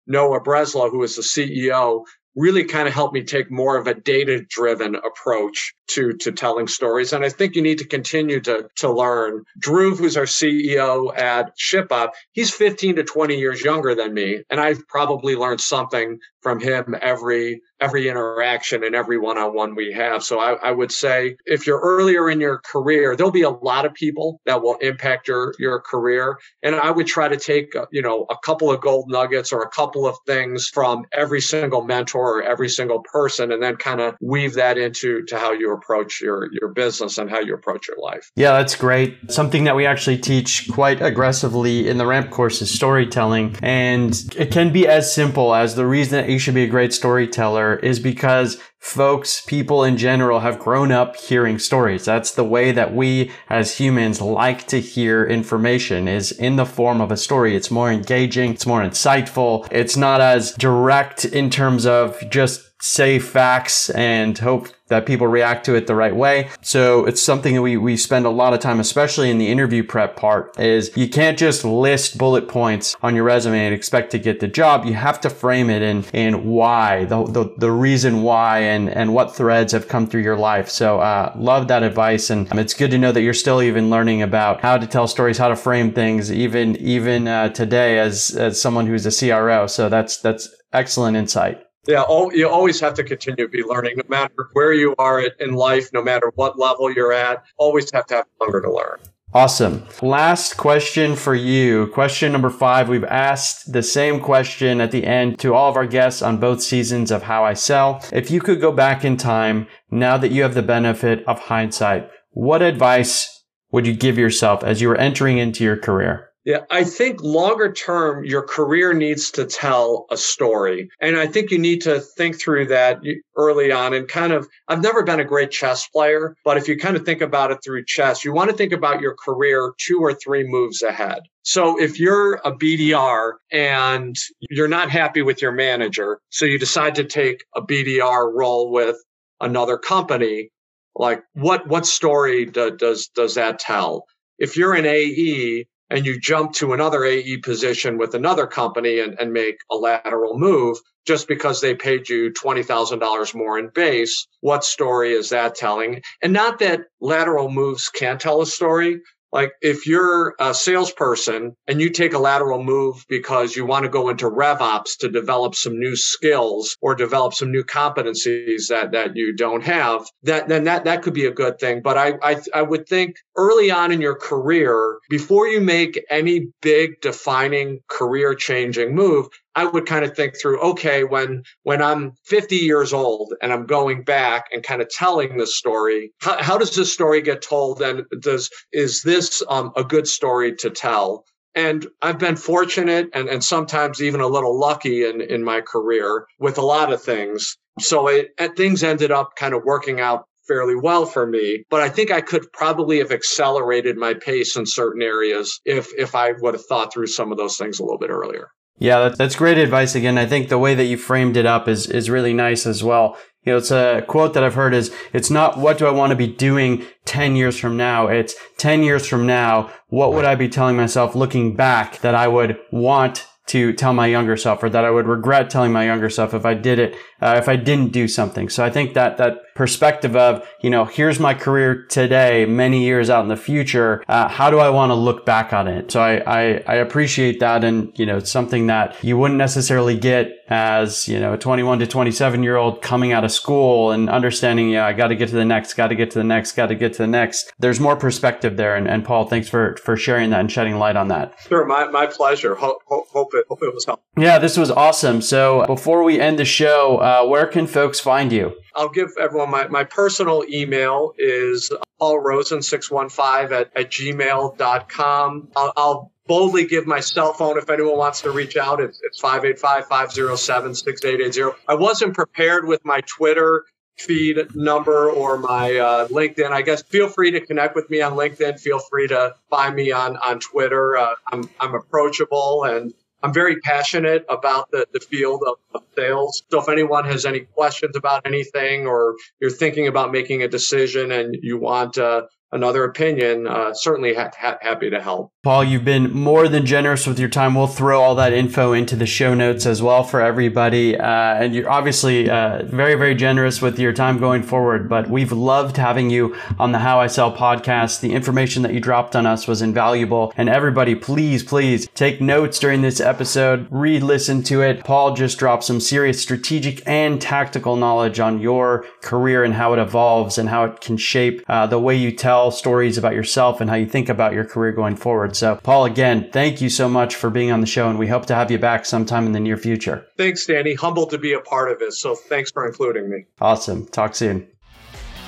Noah 0.07 0.41
Breslow, 0.41 0.91
who 0.91 1.03
is 1.03 1.17
the 1.17 1.23
CEO, 1.23 2.05
really 2.37 2.65
kind 2.65 2.87
of 2.87 2.95
helped 2.95 3.15
me 3.15 3.25
take 3.25 3.51
more 3.51 3.77
of 3.77 3.87
a 3.87 3.95
data 3.95 4.45
driven 4.49 4.95
approach 4.95 5.75
to 5.89 6.13
to 6.15 6.31
telling 6.33 6.69
stories. 6.69 7.13
And 7.13 7.25
i 7.25 7.29
think 7.29 7.57
you 7.57 7.63
need 7.63 7.79
to 7.79 7.87
continue 7.87 8.41
to 8.41 8.69
to 8.77 8.91
learn. 8.91 9.45
Dhruv 9.61 9.99
who's 9.99 10.17
our 10.17 10.25
ceo 10.25 11.17
at 11.19 11.57
ShipBob 11.59 12.11
he's 12.33 12.51
15 12.51 12.97
to 12.97 13.05
20 13.05 13.39
years 13.39 13.63
younger 13.63 13.95
than 13.95 14.13
me 14.13 14.43
and 14.51 14.61
i've 14.61 14.87
probably 14.87 15.35
learned 15.35 15.61
something 15.61 16.19
from 16.47 16.61
him 16.61 16.95
every 17.03 17.61
every 17.81 18.09
interaction 18.09 18.85
and 18.85 18.95
every 18.95 19.19
one-on-one 19.19 19.75
we 19.75 19.91
have 19.91 20.23
so 20.23 20.39
I, 20.39 20.53
I 20.63 20.71
would 20.71 20.93
say 20.93 21.37
if 21.45 21.67
you're 21.67 21.81
earlier 21.81 22.31
in 22.31 22.41
your 22.41 22.59
career 22.59 23.17
there'll 23.17 23.33
be 23.33 23.43
a 23.43 23.51
lot 23.51 23.85
of 23.85 23.93
people 23.95 24.41
that 24.47 24.63
will 24.63 24.77
impact 24.77 25.27
your 25.27 25.55
your 25.59 25.81
career 25.81 26.39
and 26.63 26.77
i 26.77 26.89
would 26.89 27.09
try 27.09 27.27
to 27.27 27.37
take 27.37 27.75
uh, 27.75 27.87
you 27.91 28.01
know 28.01 28.27
a 28.31 28.37
couple 28.45 28.71
of 28.71 28.81
gold 28.81 29.11
nuggets 29.11 29.53
or 29.53 29.63
a 29.63 29.69
couple 29.71 30.07
of 30.07 30.17
things 30.25 30.69
from 30.69 31.05
every 31.13 31.41
single 31.41 31.83
mentor 31.83 32.39
or 32.39 32.43
every 32.45 32.69
single 32.69 33.01
person 33.01 33.51
and 33.51 33.61
then 33.61 33.75
kind 33.75 34.01
of 34.01 34.15
weave 34.21 34.55
that 34.55 34.79
into 34.79 35.25
to 35.25 35.39
how 35.39 35.53
you 35.53 35.73
approach 35.73 36.21
your 36.21 36.49
your 36.53 36.69
business 36.69 37.19
and 37.19 37.31
how 37.31 37.41
you 37.41 37.55
approach 37.55 37.89
your 37.89 37.99
life. 37.99 38.31
Yeah, 38.37 38.53
that's 38.53 38.77
great. 38.77 39.17
Something 39.31 39.65
that 39.65 39.77
we 39.77 39.87
actually 39.87 40.19
teach 40.19 40.69
quite 40.71 41.01
aggressively 41.01 41.89
in 41.89 41.99
the 41.99 42.07
ramp 42.07 42.31
course 42.31 42.63
is 42.63 42.73
storytelling 42.73 43.57
and 43.63 44.15
it 44.37 44.51
can 44.53 44.73
be 44.73 44.87
as 44.87 45.13
simple 45.13 45.55
as 45.55 45.75
the 45.75 45.87
reason 45.87 46.21
that 46.21 46.29
you 46.37 46.41
should 46.41 46.55
be 46.55 46.65
a 46.65 46.69
great 46.69 46.93
storyteller 46.93 47.77
is 47.77 47.99
because 47.99 48.61
folks, 48.79 49.41
people 49.47 49.83
in 49.83 49.97
general 49.97 50.41
have 50.41 50.59
grown 50.59 50.93
up 50.93 51.17
hearing 51.17 51.59
stories. 51.59 52.05
That's 52.05 52.33
the 52.33 52.45
way 52.45 52.73
that 52.73 52.95
we 52.95 53.31
as 53.49 53.79
humans 53.79 54.21
like 54.21 54.67
to 54.67 54.79
hear 54.79 55.25
information 55.25 56.07
is 56.07 56.31
in 56.31 56.57
the 56.57 56.67
form 56.67 57.01
of 57.01 57.11
a 57.11 57.17
story. 57.17 57.57
It's 57.57 57.71
more 57.71 57.91
engaging. 57.91 58.51
It's 58.51 58.67
more 58.67 58.83
insightful. 58.83 59.67
It's 59.71 59.97
not 59.97 60.21
as 60.21 60.53
direct 60.53 61.25
in 61.25 61.49
terms 61.49 61.87
of 61.87 62.23
just 62.29 62.66
say 62.87 63.19
facts 63.19 63.91
and 63.91 64.39
hope 64.39 64.69
that 64.89 65.05
people 65.05 65.27
react 65.27 65.67
to 65.67 65.75
it 65.75 65.87
the 65.87 65.95
right 65.95 66.15
way. 66.15 66.49
So 66.63 67.05
it's 67.07 67.21
something 67.21 67.55
that 67.55 67.63
we, 67.63 67.77
we 67.77 67.97
spend 67.97 68.25
a 68.25 68.31
lot 68.31 68.55
of 68.55 68.61
time, 68.61 68.79
especially 68.79 69.31
in 69.31 69.39
the 69.39 69.49
interview 69.49 69.83
prep 69.83 70.17
part 70.17 70.59
is 70.61 70.97
you 70.97 71.09
can't 71.09 71.37
just 71.37 71.65
list 71.65 72.17
bullet 72.17 72.47
points 72.47 72.95
on 73.03 73.17
your 73.17 73.25
resume 73.25 73.67
and 73.67 73.75
expect 73.75 74.13
to 74.13 74.19
get 74.19 74.39
the 74.39 74.47
job. 74.47 74.85
You 74.85 74.95
have 74.95 75.21
to 75.23 75.31
frame 75.31 75.71
it 75.71 75.83
in, 75.83 76.05
in 76.13 76.47
why, 76.47 77.05
the, 77.07 77.25
the, 77.25 77.55
the 77.59 77.73
reason 77.73 78.23
why 78.23 78.61
and, 78.61 78.89
and 78.89 79.13
what 79.13 79.35
threads 79.35 79.73
have 79.73 79.89
come 79.89 80.07
through 80.07 80.23
your 80.23 80.39
life. 80.39 80.69
So, 80.69 81.01
uh, 81.01 81.33
love 81.37 81.67
that 81.69 81.83
advice. 81.83 82.31
And 82.31 82.51
um, 82.53 82.59
it's 82.59 82.75
good 82.75 82.93
to 82.93 82.99
know 82.99 83.11
that 83.11 83.23
you're 83.23 83.35
still 83.35 83.63
even 83.63 83.91
learning 83.91 84.23
about 84.23 84.61
how 84.61 84.79
to 84.79 84.87
tell 84.87 85.09
stories, 85.09 85.39
how 85.39 85.49
to 85.49 85.57
frame 85.57 85.93
things, 85.93 86.31
even, 86.31 86.77
even, 86.77 87.27
uh, 87.27 87.49
today 87.49 87.99
as, 87.99 88.31
as 88.37 88.61
someone 88.61 88.87
who's 88.87 89.05
a 89.05 89.11
CRO. 89.11 89.67
So 89.67 89.89
that's, 89.89 90.19
that's 90.19 90.49
excellent 90.73 91.17
insight. 91.17 91.66
Yeah, 91.87 92.05
you 92.33 92.49
always 92.49 92.81
have 92.81 92.95
to 92.95 93.05
continue 93.05 93.45
to 93.45 93.49
be 93.49 93.63
learning, 93.63 93.97
no 93.97 94.05
matter 94.09 94.49
where 94.53 94.73
you 94.73 94.95
are 94.99 95.21
in 95.21 95.55
life, 95.55 95.93
no 95.93 96.03
matter 96.03 96.33
what 96.35 96.59
level 96.59 96.93
you're 96.93 97.13
at. 97.13 97.45
Always 97.59 97.91
have 97.93 98.07
to 98.07 98.15
have 98.17 98.27
hunger 98.41 98.61
to 98.61 98.73
learn. 98.73 98.99
Awesome. 99.33 99.85
Last 100.01 100.57
question 100.57 101.15
for 101.15 101.35
you. 101.35 101.89
Question 101.89 102.33
number 102.33 102.49
five. 102.49 102.89
We've 102.89 103.05
asked 103.05 103.73
the 103.73 103.83
same 103.83 104.21
question 104.21 104.81
at 104.81 104.93
the 104.93 105.05
end 105.05 105.39
to 105.41 105.53
all 105.53 105.69
of 105.69 105.77
our 105.77 105.87
guests 105.87 106.23
on 106.23 106.39
both 106.39 106.63
seasons 106.63 107.11
of 107.11 107.25
How 107.25 107.45
I 107.45 107.53
Sell. 107.53 108.03
If 108.13 108.31
you 108.31 108.41
could 108.41 108.61
go 108.61 108.73
back 108.73 109.05
in 109.05 109.17
time, 109.17 109.67
now 109.91 110.17
that 110.17 110.31
you 110.31 110.43
have 110.43 110.55
the 110.55 110.63
benefit 110.63 111.23
of 111.27 111.39
hindsight, 111.39 112.09
what 112.31 112.63
advice 112.63 113.45
would 113.73 113.87
you 113.87 113.95
give 113.95 114.17
yourself 114.17 114.65
as 114.65 114.81
you 114.81 114.89
were 114.89 114.97
entering 114.97 115.39
into 115.39 115.65
your 115.65 115.77
career? 115.77 116.26
Yeah, 116.47 116.61
I 116.71 116.85
think 116.85 117.25
longer 117.25 117.73
term, 117.73 118.25
your 118.25 118.43
career 118.43 118.95
needs 118.95 119.33
to 119.33 119.47
tell 119.47 120.07
a 120.13 120.17
story. 120.17 120.89
And 121.01 121.17
I 121.17 121.27
think 121.27 121.51
you 121.51 121.59
need 121.59 121.81
to 121.83 121.99
think 121.99 122.41
through 122.41 122.67
that 122.67 123.01
early 123.37 123.73
on 123.73 123.95
and 123.95 124.07
kind 124.07 124.33
of, 124.33 124.47
I've 124.69 124.81
never 124.81 125.03
been 125.03 125.19
a 125.19 125.25
great 125.25 125.51
chess 125.51 125.89
player, 125.89 126.37
but 126.45 126.57
if 126.57 126.69
you 126.69 126.79
kind 126.79 126.97
of 126.97 127.05
think 127.05 127.21
about 127.21 127.51
it 127.51 127.59
through 127.65 127.85
chess, 127.87 128.25
you 128.25 128.33
want 128.33 128.51
to 128.51 128.57
think 128.57 128.73
about 128.73 129.01
your 129.01 129.17
career 129.17 129.73
two 129.77 129.99
or 129.99 130.15
three 130.15 130.45
moves 130.47 130.83
ahead. 130.83 131.19
So 131.43 131.83
if 131.83 131.99
you're 131.99 132.35
a 132.35 132.53
BDR 132.53 133.33
and 133.51 134.15
you're 134.49 134.69
not 134.69 134.89
happy 134.89 135.23
with 135.23 135.43
your 135.43 135.53
manager, 135.53 136.21
so 136.29 136.45
you 136.45 136.61
decide 136.61 136.95
to 136.95 137.05
take 137.05 137.45
a 137.57 137.61
BDR 137.61 138.33
role 138.33 138.71
with 138.71 138.99
another 139.41 139.79
company, 139.79 140.51
like 140.95 141.25
what, 141.33 141.67
what 141.67 141.87
story 141.87 142.47
do, 142.47 142.71
does, 142.71 143.09
does 143.09 143.35
that 143.35 143.59
tell? 143.59 144.05
If 144.39 144.57
you're 144.57 144.75
an 144.75 144.87
AE 144.87 145.67
and 145.91 146.05
you 146.05 146.19
jump 146.19 146.53
to 146.55 146.73
another 146.73 147.05
AE 147.05 147.39
position 147.39 147.99
with 147.99 148.15
another 148.15 148.47
company 148.47 149.01
and, 149.01 149.19
and 149.21 149.33
make 149.33 149.59
a 149.71 149.77
lateral 149.77 150.39
move 150.39 150.79
just 151.07 151.29
because 151.29 151.61
they 151.61 151.75
paid 151.75 152.09
you 152.09 152.33
$20,000 152.33 153.35
more 153.35 153.59
in 153.59 153.69
base. 153.69 154.27
What 154.41 154.65
story 154.65 155.13
is 155.13 155.31
that 155.31 155.55
telling? 155.55 156.03
And 156.23 156.33
not 156.33 156.59
that 156.59 156.81
lateral 157.01 157.49
moves 157.49 157.89
can't 157.89 158.21
tell 158.21 158.43
a 158.43 158.47
story, 158.47 159.01
like 159.33 159.53
if 159.61 159.87
you're 159.87 160.35
a 160.39 160.55
salesperson 160.55 161.57
and 161.67 161.81
you 161.81 161.91
take 161.91 162.15
a 162.15 162.19
lateral 162.19 162.63
move 162.63 163.05
because 163.09 163.57
you 163.57 163.67
want 163.67 163.85
to 163.85 163.89
go 163.89 164.09
into 164.09 164.31
RevOps 164.31 164.99
to 165.01 165.09
develop 165.09 165.55
some 165.55 165.79
new 165.79 165.97
skills 165.97 166.77
or 166.81 166.95
develop 166.95 167.35
some 167.35 167.51
new 167.51 167.65
competencies 167.65 168.69
that, 168.69 168.93
that 168.93 169.17
you 169.17 169.35
don't 169.35 169.65
have, 169.65 170.07
that 170.23 170.49
then 170.49 170.65
that, 170.65 170.85
that 170.85 171.03
could 171.03 171.15
be 171.15 171.27
a 171.27 171.33
good 171.33 171.59
thing. 171.59 171.83
But 171.83 171.99
I, 171.99 172.15
I 172.23 172.41
I 172.55 172.63
would 172.63 172.89
think 172.89 173.17
early 173.37 173.71
on 173.71 173.93
in 173.93 174.01
your 174.01 174.17
career, 174.17 174.99
before 175.11 175.47
you 175.47 175.61
make 175.61 176.03
any 176.11 176.49
big 176.63 177.01
defining 177.01 177.81
career 177.89 178.35
changing 178.35 178.95
move, 178.95 179.27
I 179.57 179.65
would 179.65 179.87
kind 179.87 180.05
of 180.05 180.15
think 180.15 180.39
through, 180.39 180.61
okay, 180.61 181.03
when 181.03 181.43
when 181.63 181.81
I'm 181.83 182.13
50 182.27 182.57
years 182.57 182.93
old 182.93 183.33
and 183.41 183.53
I'm 183.53 183.65
going 183.65 184.05
back 184.05 184.45
and 184.53 184.63
kind 184.63 184.83
of 184.83 184.91
telling 184.91 185.39
the 185.39 185.47
story, 185.47 186.13
how, 186.21 186.43
how 186.43 186.59
does 186.59 186.77
this 186.77 186.93
story 186.93 187.23
get 187.23 187.41
told? 187.41 187.81
And 187.81 188.05
does 188.21 188.51
is 188.73 189.03
this 189.03 189.43
um, 189.49 189.73
a 189.75 189.83
good 189.83 190.07
story 190.07 190.55
to 190.57 190.69
tell? 190.69 191.25
And 191.55 191.87
I've 192.03 192.19
been 192.19 192.37
fortunate 192.37 193.09
and, 193.15 193.31
and 193.31 193.43
sometimes 193.43 194.03
even 194.03 194.21
a 194.21 194.27
little 194.27 194.59
lucky 194.59 195.07
in, 195.07 195.23
in 195.23 195.43
my 195.43 195.63
career 195.63 196.27
with 196.39 196.59
a 196.59 196.63
lot 196.63 196.93
of 196.93 197.03
things. 197.03 197.57
So 197.81 198.09
it, 198.09 198.29
things 198.57 198.85
ended 198.85 199.11
up 199.11 199.37
kind 199.37 199.55
of 199.55 199.63
working 199.65 199.99
out 199.99 200.27
fairly 200.47 200.77
well 200.77 201.07
for 201.07 201.27
me. 201.27 201.65
But 201.71 201.81
I 201.81 201.89
think 201.89 202.11
I 202.11 202.21
could 202.21 202.53
probably 202.53 202.99
have 202.99 203.11
accelerated 203.11 203.97
my 203.97 204.13
pace 204.13 204.55
in 204.55 204.67
certain 204.67 205.01
areas 205.01 205.61
if 205.65 205.89
if 205.97 206.15
I 206.15 206.33
would 206.41 206.53
have 206.53 206.67
thought 206.67 206.93
through 206.93 207.07
some 207.07 207.33
of 207.33 207.39
those 207.39 207.57
things 207.57 207.79
a 207.79 207.83
little 207.83 207.99
bit 207.99 208.11
earlier. 208.11 208.51
Yeah, 208.79 209.09
that's 209.09 209.37
great 209.37 209.59
advice. 209.59 209.95
Again, 209.95 210.19
I 210.19 210.27
think 210.27 210.49
the 210.49 210.59
way 210.59 210.75
that 210.75 210.85
you 210.85 210.97
framed 210.97 211.37
it 211.37 211.47
up 211.47 211.67
is, 211.67 211.87
is 211.87 212.11
really 212.11 212.35
nice 212.35 212.67
as 212.67 212.85
well. 212.85 213.17
You 213.45 213.53
know, 213.53 213.59
it's 213.59 213.71
a 213.71 214.05
quote 214.07 214.35
that 214.35 214.43
I've 214.43 214.55
heard 214.55 214.75
is, 214.75 214.93
it's 215.13 215.31
not 215.31 215.57
what 215.57 215.79
do 215.79 215.87
I 215.87 215.93
want 215.93 216.11
to 216.11 216.17
be 216.17 216.27
doing 216.27 216.85
10 217.05 217.37
years 217.37 217.59
from 217.59 217.77
now? 217.77 218.09
It's 218.09 218.35
10 218.59 218.83
years 218.83 219.07
from 219.07 219.27
now. 219.27 219.71
What 219.89 220.13
would 220.13 220.25
I 220.25 220.35
be 220.35 220.49
telling 220.49 220.77
myself 220.77 221.15
looking 221.15 221.55
back 221.55 222.01
that 222.01 222.15
I 222.15 222.29
would 222.29 222.59
want 222.73 223.27
to 223.47 223.73
tell 223.73 223.93
my 223.93 224.07
younger 224.07 224.37
self 224.37 224.63
or 224.63 224.69
that 224.71 224.85
I 224.85 224.91
would 224.91 225.07
regret 225.07 225.49
telling 225.49 225.73
my 225.73 225.87
younger 225.87 226.11
self 226.11 226.35
if 226.35 226.45
I 226.45 226.55
did 226.55 226.79
it, 226.81 226.97
uh, 227.23 227.37
if 227.39 227.49
I 227.49 227.57
didn't 227.57 227.93
do 227.93 228.09
something. 228.09 228.49
So 228.49 228.65
I 228.65 228.71
think 228.71 228.95
that 228.95 229.17
that 229.19 229.39
perspective 229.57 230.15
of, 230.15 230.47
you 230.61 230.71
know, 230.71 230.85
here's 230.85 231.19
my 231.19 231.35
career 231.35 231.85
today, 231.89 232.47
many 232.47 232.85
years 232.85 233.11
out 233.11 233.23
in 233.23 233.29
the 233.29 233.37
future. 233.37 234.05
Uh, 234.09 234.29
how 234.29 234.51
do 234.51 234.59
I 234.59 234.69
want 234.69 234.91
to 234.91 234.95
look 234.95 235.27
back 235.27 235.53
on 235.53 235.67
it? 235.67 235.91
So 235.91 236.01
I, 236.01 236.17
I, 236.27 236.63
I 236.67 236.75
appreciate 236.77 237.41
that. 237.41 237.65
And, 237.65 237.99
you 237.99 238.07
know, 238.07 238.19
it's 238.19 238.31
something 238.31 238.67
that 238.67 239.03
you 239.03 239.19
wouldn't 239.19 239.39
necessarily 239.39 239.97
get 239.97 240.33
as, 240.49 241.09
you 241.09 241.19
know, 241.19 241.33
a 241.33 241.39
21 241.39 241.81
to 241.81 241.87
27 241.87 242.43
year 242.43 242.57
old 242.57 242.83
coming 242.83 243.13
out 243.13 243.25
of 243.25 243.33
school 243.33 243.91
and 243.91 244.09
understanding, 244.09 244.71
yeah, 244.71 244.87
I 244.87 244.93
got 244.93 245.09
to 245.09 245.17
get 245.17 245.29
to 245.31 245.35
the 245.35 245.45
next, 245.45 245.75
got 245.75 245.89
to 245.89 245.95
get 245.95 246.11
to 246.13 246.19
the 246.19 246.25
next, 246.25 246.53
got 246.53 246.67
to 246.67 246.75
get 246.75 246.93
to 246.95 246.99
the 246.99 247.09
next. 247.09 247.53
There's 247.59 247.81
more 247.81 247.97
perspective 247.97 248.57
there. 248.57 248.77
And, 248.77 248.87
and 248.87 249.05
Paul, 249.05 249.27
thanks 249.27 249.49
for, 249.49 249.77
for 249.79 249.97
sharing 249.97 250.31
that 250.31 250.41
and 250.41 250.53
shedding 250.53 250.77
light 250.77 250.97
on 250.97 251.09
that. 251.09 251.35
Sure. 251.49 251.67
My, 251.67 251.89
my 251.89 252.07
pleasure. 252.07 252.55
Hope, 252.55 252.79
hope, 252.87 253.09
hope, 253.09 253.35
it, 253.35 253.47
hope 253.49 253.63
it 253.63 253.75
was 253.75 253.87
helpful. 253.87 254.05
Yeah, 254.17 254.39
this 254.39 254.57
was 254.57 254.71
awesome. 254.71 255.21
So 255.23 255.65
before 255.67 256.03
we 256.05 256.21
end 256.21 256.39
the 256.39 256.45
show, 256.45 256.99
uh, 256.99 257.27
where 257.27 257.47
can 257.47 257.67
folks 257.67 258.01
find 258.01 258.33
you? 258.33 258.55
I'll 258.77 258.91
give 258.91 259.13
everyone 259.19 259.51
my, 259.51 259.67
my 259.69 259.85
personal 259.85 260.45
email 260.49 261.15
is 261.19 261.73
paulrosen615 262.01 263.51
at, 263.51 263.71
at 263.75 263.91
gmail.com. 263.91 265.49
I'll, 265.57 265.73
I'll 265.77 266.13
boldly 266.27 266.67
give 266.67 266.87
my 266.87 267.01
cell 267.01 267.33
phone 267.33 267.57
if 267.59 267.69
anyone 267.71 267.97
wants 267.97 268.21
to 268.23 268.31
reach 268.31 268.57
out. 268.57 268.81
It's, 268.81 269.01
it's 269.03 269.21
585-507-6880. 269.21 271.55
I 271.69 271.75
wasn't 271.75 272.15
prepared 272.15 272.67
with 272.67 272.85
my 272.85 273.01
Twitter 273.07 273.65
feed 273.97 274.55
number 274.55 275.11
or 275.11 275.39
my 275.39 275.75
uh, 275.77 276.07
LinkedIn. 276.09 276.51
I 276.51 276.63
guess 276.63 276.83
feel 276.83 277.09
free 277.09 277.31
to 277.31 277.41
connect 277.41 277.75
with 277.75 277.89
me 277.89 278.03
on 278.03 278.13
LinkedIn. 278.13 278.61
Feel 278.61 278.79
free 278.79 279.09
to 279.09 279.35
find 279.49 279.75
me 279.75 279.91
on, 279.91 280.19
on 280.19 280.39
Twitter. 280.39 280.99
Uh, 280.99 281.15
I'm, 281.33 281.49
I'm 281.61 281.75
approachable 281.75 282.65
and 282.65 282.93
I'm 283.27 283.33
very 283.33 283.57
passionate 283.57 284.25
about 284.29 284.71
the, 284.71 284.87
the 284.93 285.01
field 285.01 285.43
of, 285.49 285.57
of, 285.75 285.83
sales. 285.97 286.45
So 286.49 286.61
if 286.61 286.69
anyone 286.69 287.05
has 287.07 287.27
any 287.27 287.41
questions 287.41 287.97
about 287.97 288.25
anything 288.25 288.87
or 288.87 289.17
you're 289.41 289.51
thinking 289.51 289.89
about 289.89 290.13
making 290.13 290.45
a 290.45 290.49
decision 290.49 291.11
and 291.11 291.37
you 291.43 291.59
want 291.59 291.99
uh, 291.99 292.27
another 292.53 292.85
opinion, 292.85 293.47
uh, 293.47 293.73
certainly 293.75 294.15
ha- 294.15 294.31
ha- 294.39 294.59
happy 294.61 294.91
to 294.91 295.01
help. 295.01 295.33
Paul, 295.43 295.65
you've 295.65 295.85
been 295.85 296.13
more 296.13 296.49
than 296.49 296.67
generous 296.67 297.07
with 297.07 297.19
your 297.19 297.29
time. 297.29 297.55
We'll 297.55 297.67
throw 297.67 298.01
all 298.01 298.15
that 298.17 298.33
info 298.33 298.73
into 298.73 298.97
the 298.97 299.07
show 299.07 299.35
notes 299.35 299.67
as 299.67 299.83
well 299.83 300.03
for 300.03 300.21
everybody. 300.21 300.97
Uh, 300.97 301.07
and 301.07 301.55
you're 301.55 301.71
obviously 301.71 302.29
uh, 302.29 302.65
very, 302.65 302.95
very 302.95 303.15
generous 303.15 303.63
with 303.63 303.79
your 303.79 303.93
time 303.93 304.19
going 304.19 304.43
forward. 304.43 304.89
But 304.89 305.09
we've 305.09 305.33
loved 305.33 305.77
having 305.77 306.11
you 306.11 306.37
on 306.59 306.73
the 306.73 306.79
How 306.79 307.01
I 307.01 307.07
Sell 307.07 307.35
podcast. 307.35 308.01
The 308.01 308.13
information 308.13 308.63
that 308.63 308.75
you 308.75 308.81
dropped 308.81 309.15
on 309.15 309.27
us 309.27 309.47
was 309.47 309.63
invaluable. 309.63 310.33
And 310.37 310.49
everybody, 310.49 310.95
please, 310.95 311.43
please 311.43 311.89
take 311.95 312.21
notes 312.21 312.59
during 312.59 312.83
this 312.83 313.01
episode, 313.01 313.67
re 313.71 314.01
listen 314.01 314.43
to 314.45 314.63
it. 314.63 314.85
Paul 314.85 315.15
just 315.15 315.39
dropped 315.39 315.65
some 315.65 315.81
serious 315.81 316.21
strategic 316.21 316.83
and 316.87 317.21
tactical 317.21 317.77
knowledge 317.77 318.19
on 318.21 318.41
your 318.41 318.85
career 319.03 319.45
and 319.45 319.55
how 319.55 319.73
it 319.73 319.79
evolves 319.79 320.39
and 320.39 320.49
how 320.49 320.65
it 320.65 320.81
can 320.81 320.97
shape 320.97 321.45
uh, 321.49 321.67
the 321.67 321.79
way 321.79 321.95
you 321.95 322.11
tell 322.37 322.51
stories 322.51 322.99
about 322.99 323.15
yourself 323.15 323.61
and 323.61 323.71
how 323.71 323.77
you 323.77 323.87
think 323.87 324.11
about 324.11 324.35
your 324.35 324.45
career 324.45 324.73
going 324.73 324.97
forward. 324.97 325.35
So, 325.35 325.59
Paul, 325.63 325.87
again, 325.87 326.29
thank 326.33 326.61
you 326.61 326.69
so 326.69 326.87
much 326.89 327.15
for 327.15 327.31
being 327.31 327.51
on 327.51 327.63
the 327.63 327.67
show, 327.67 327.89
and 327.89 327.99
we 327.99 328.09
hope 328.09 328.27
to 328.27 328.35
have 328.35 328.51
you 328.51 328.59
back 328.59 328.85
sometime 328.85 329.25
in 329.27 329.33
the 329.33 329.41
near 329.41 329.57
future. 329.57 330.07
Thanks, 330.19 330.45
Danny. 330.45 330.75
Humbled 330.75 331.09
to 331.11 331.19
be 331.19 331.33
a 331.33 331.41
part 331.41 331.71
of 331.71 331.81
it. 331.81 331.95
So, 331.95 332.15
thanks 332.15 332.51
for 332.51 332.67
including 332.67 333.09
me. 333.09 333.25
Awesome. 333.41 333.87
Talk 333.87 334.15
soon. 334.15 334.47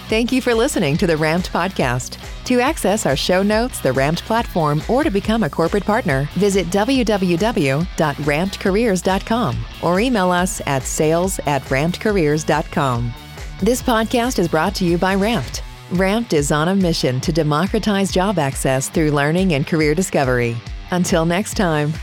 Thank 0.09 0.33
you 0.33 0.42
for 0.42 0.55
listening 0.55 0.97
to 0.99 1.07
the 1.07 1.16
Ramped 1.18 1.53
Podcast. 1.53 2.18
To 2.44 2.61
access 2.61 3.05
our 3.05 3.16
show 3.16 3.42
notes, 3.42 3.81
the 3.81 3.92
Ramped 3.92 4.23
platform, 4.25 4.81
or 4.88 5.05
to 5.05 5.11
become 5.11 5.42
a 5.42 5.51
corporate 5.51 5.85
partner, 5.85 6.31
visit 6.35 6.68
www.rampedcareers.com 6.68 9.64
or 9.83 10.01
email 10.01 10.31
us 10.31 10.62
at 10.66 10.83
sales 10.83 11.38
at 11.40 11.62
rampedcareers.com. 11.64 13.12
This 13.61 13.83
podcast 13.83 14.38
is 14.38 14.49
brought 14.49 14.75
to 14.77 14.87
you 14.87 14.97
by 14.97 15.14
Ramped. 15.14 15.62
Ramped 15.92 16.35
is 16.35 16.53
on 16.53 16.68
a 16.68 16.74
mission 16.74 17.18
to 17.22 17.33
democratize 17.33 18.12
job 18.12 18.38
access 18.38 18.90
through 18.90 19.11
learning 19.11 19.55
and 19.55 19.66
career 19.66 19.94
discovery. 19.94 20.55
Until 20.90 21.24
next 21.24 21.55
time. 21.55 21.94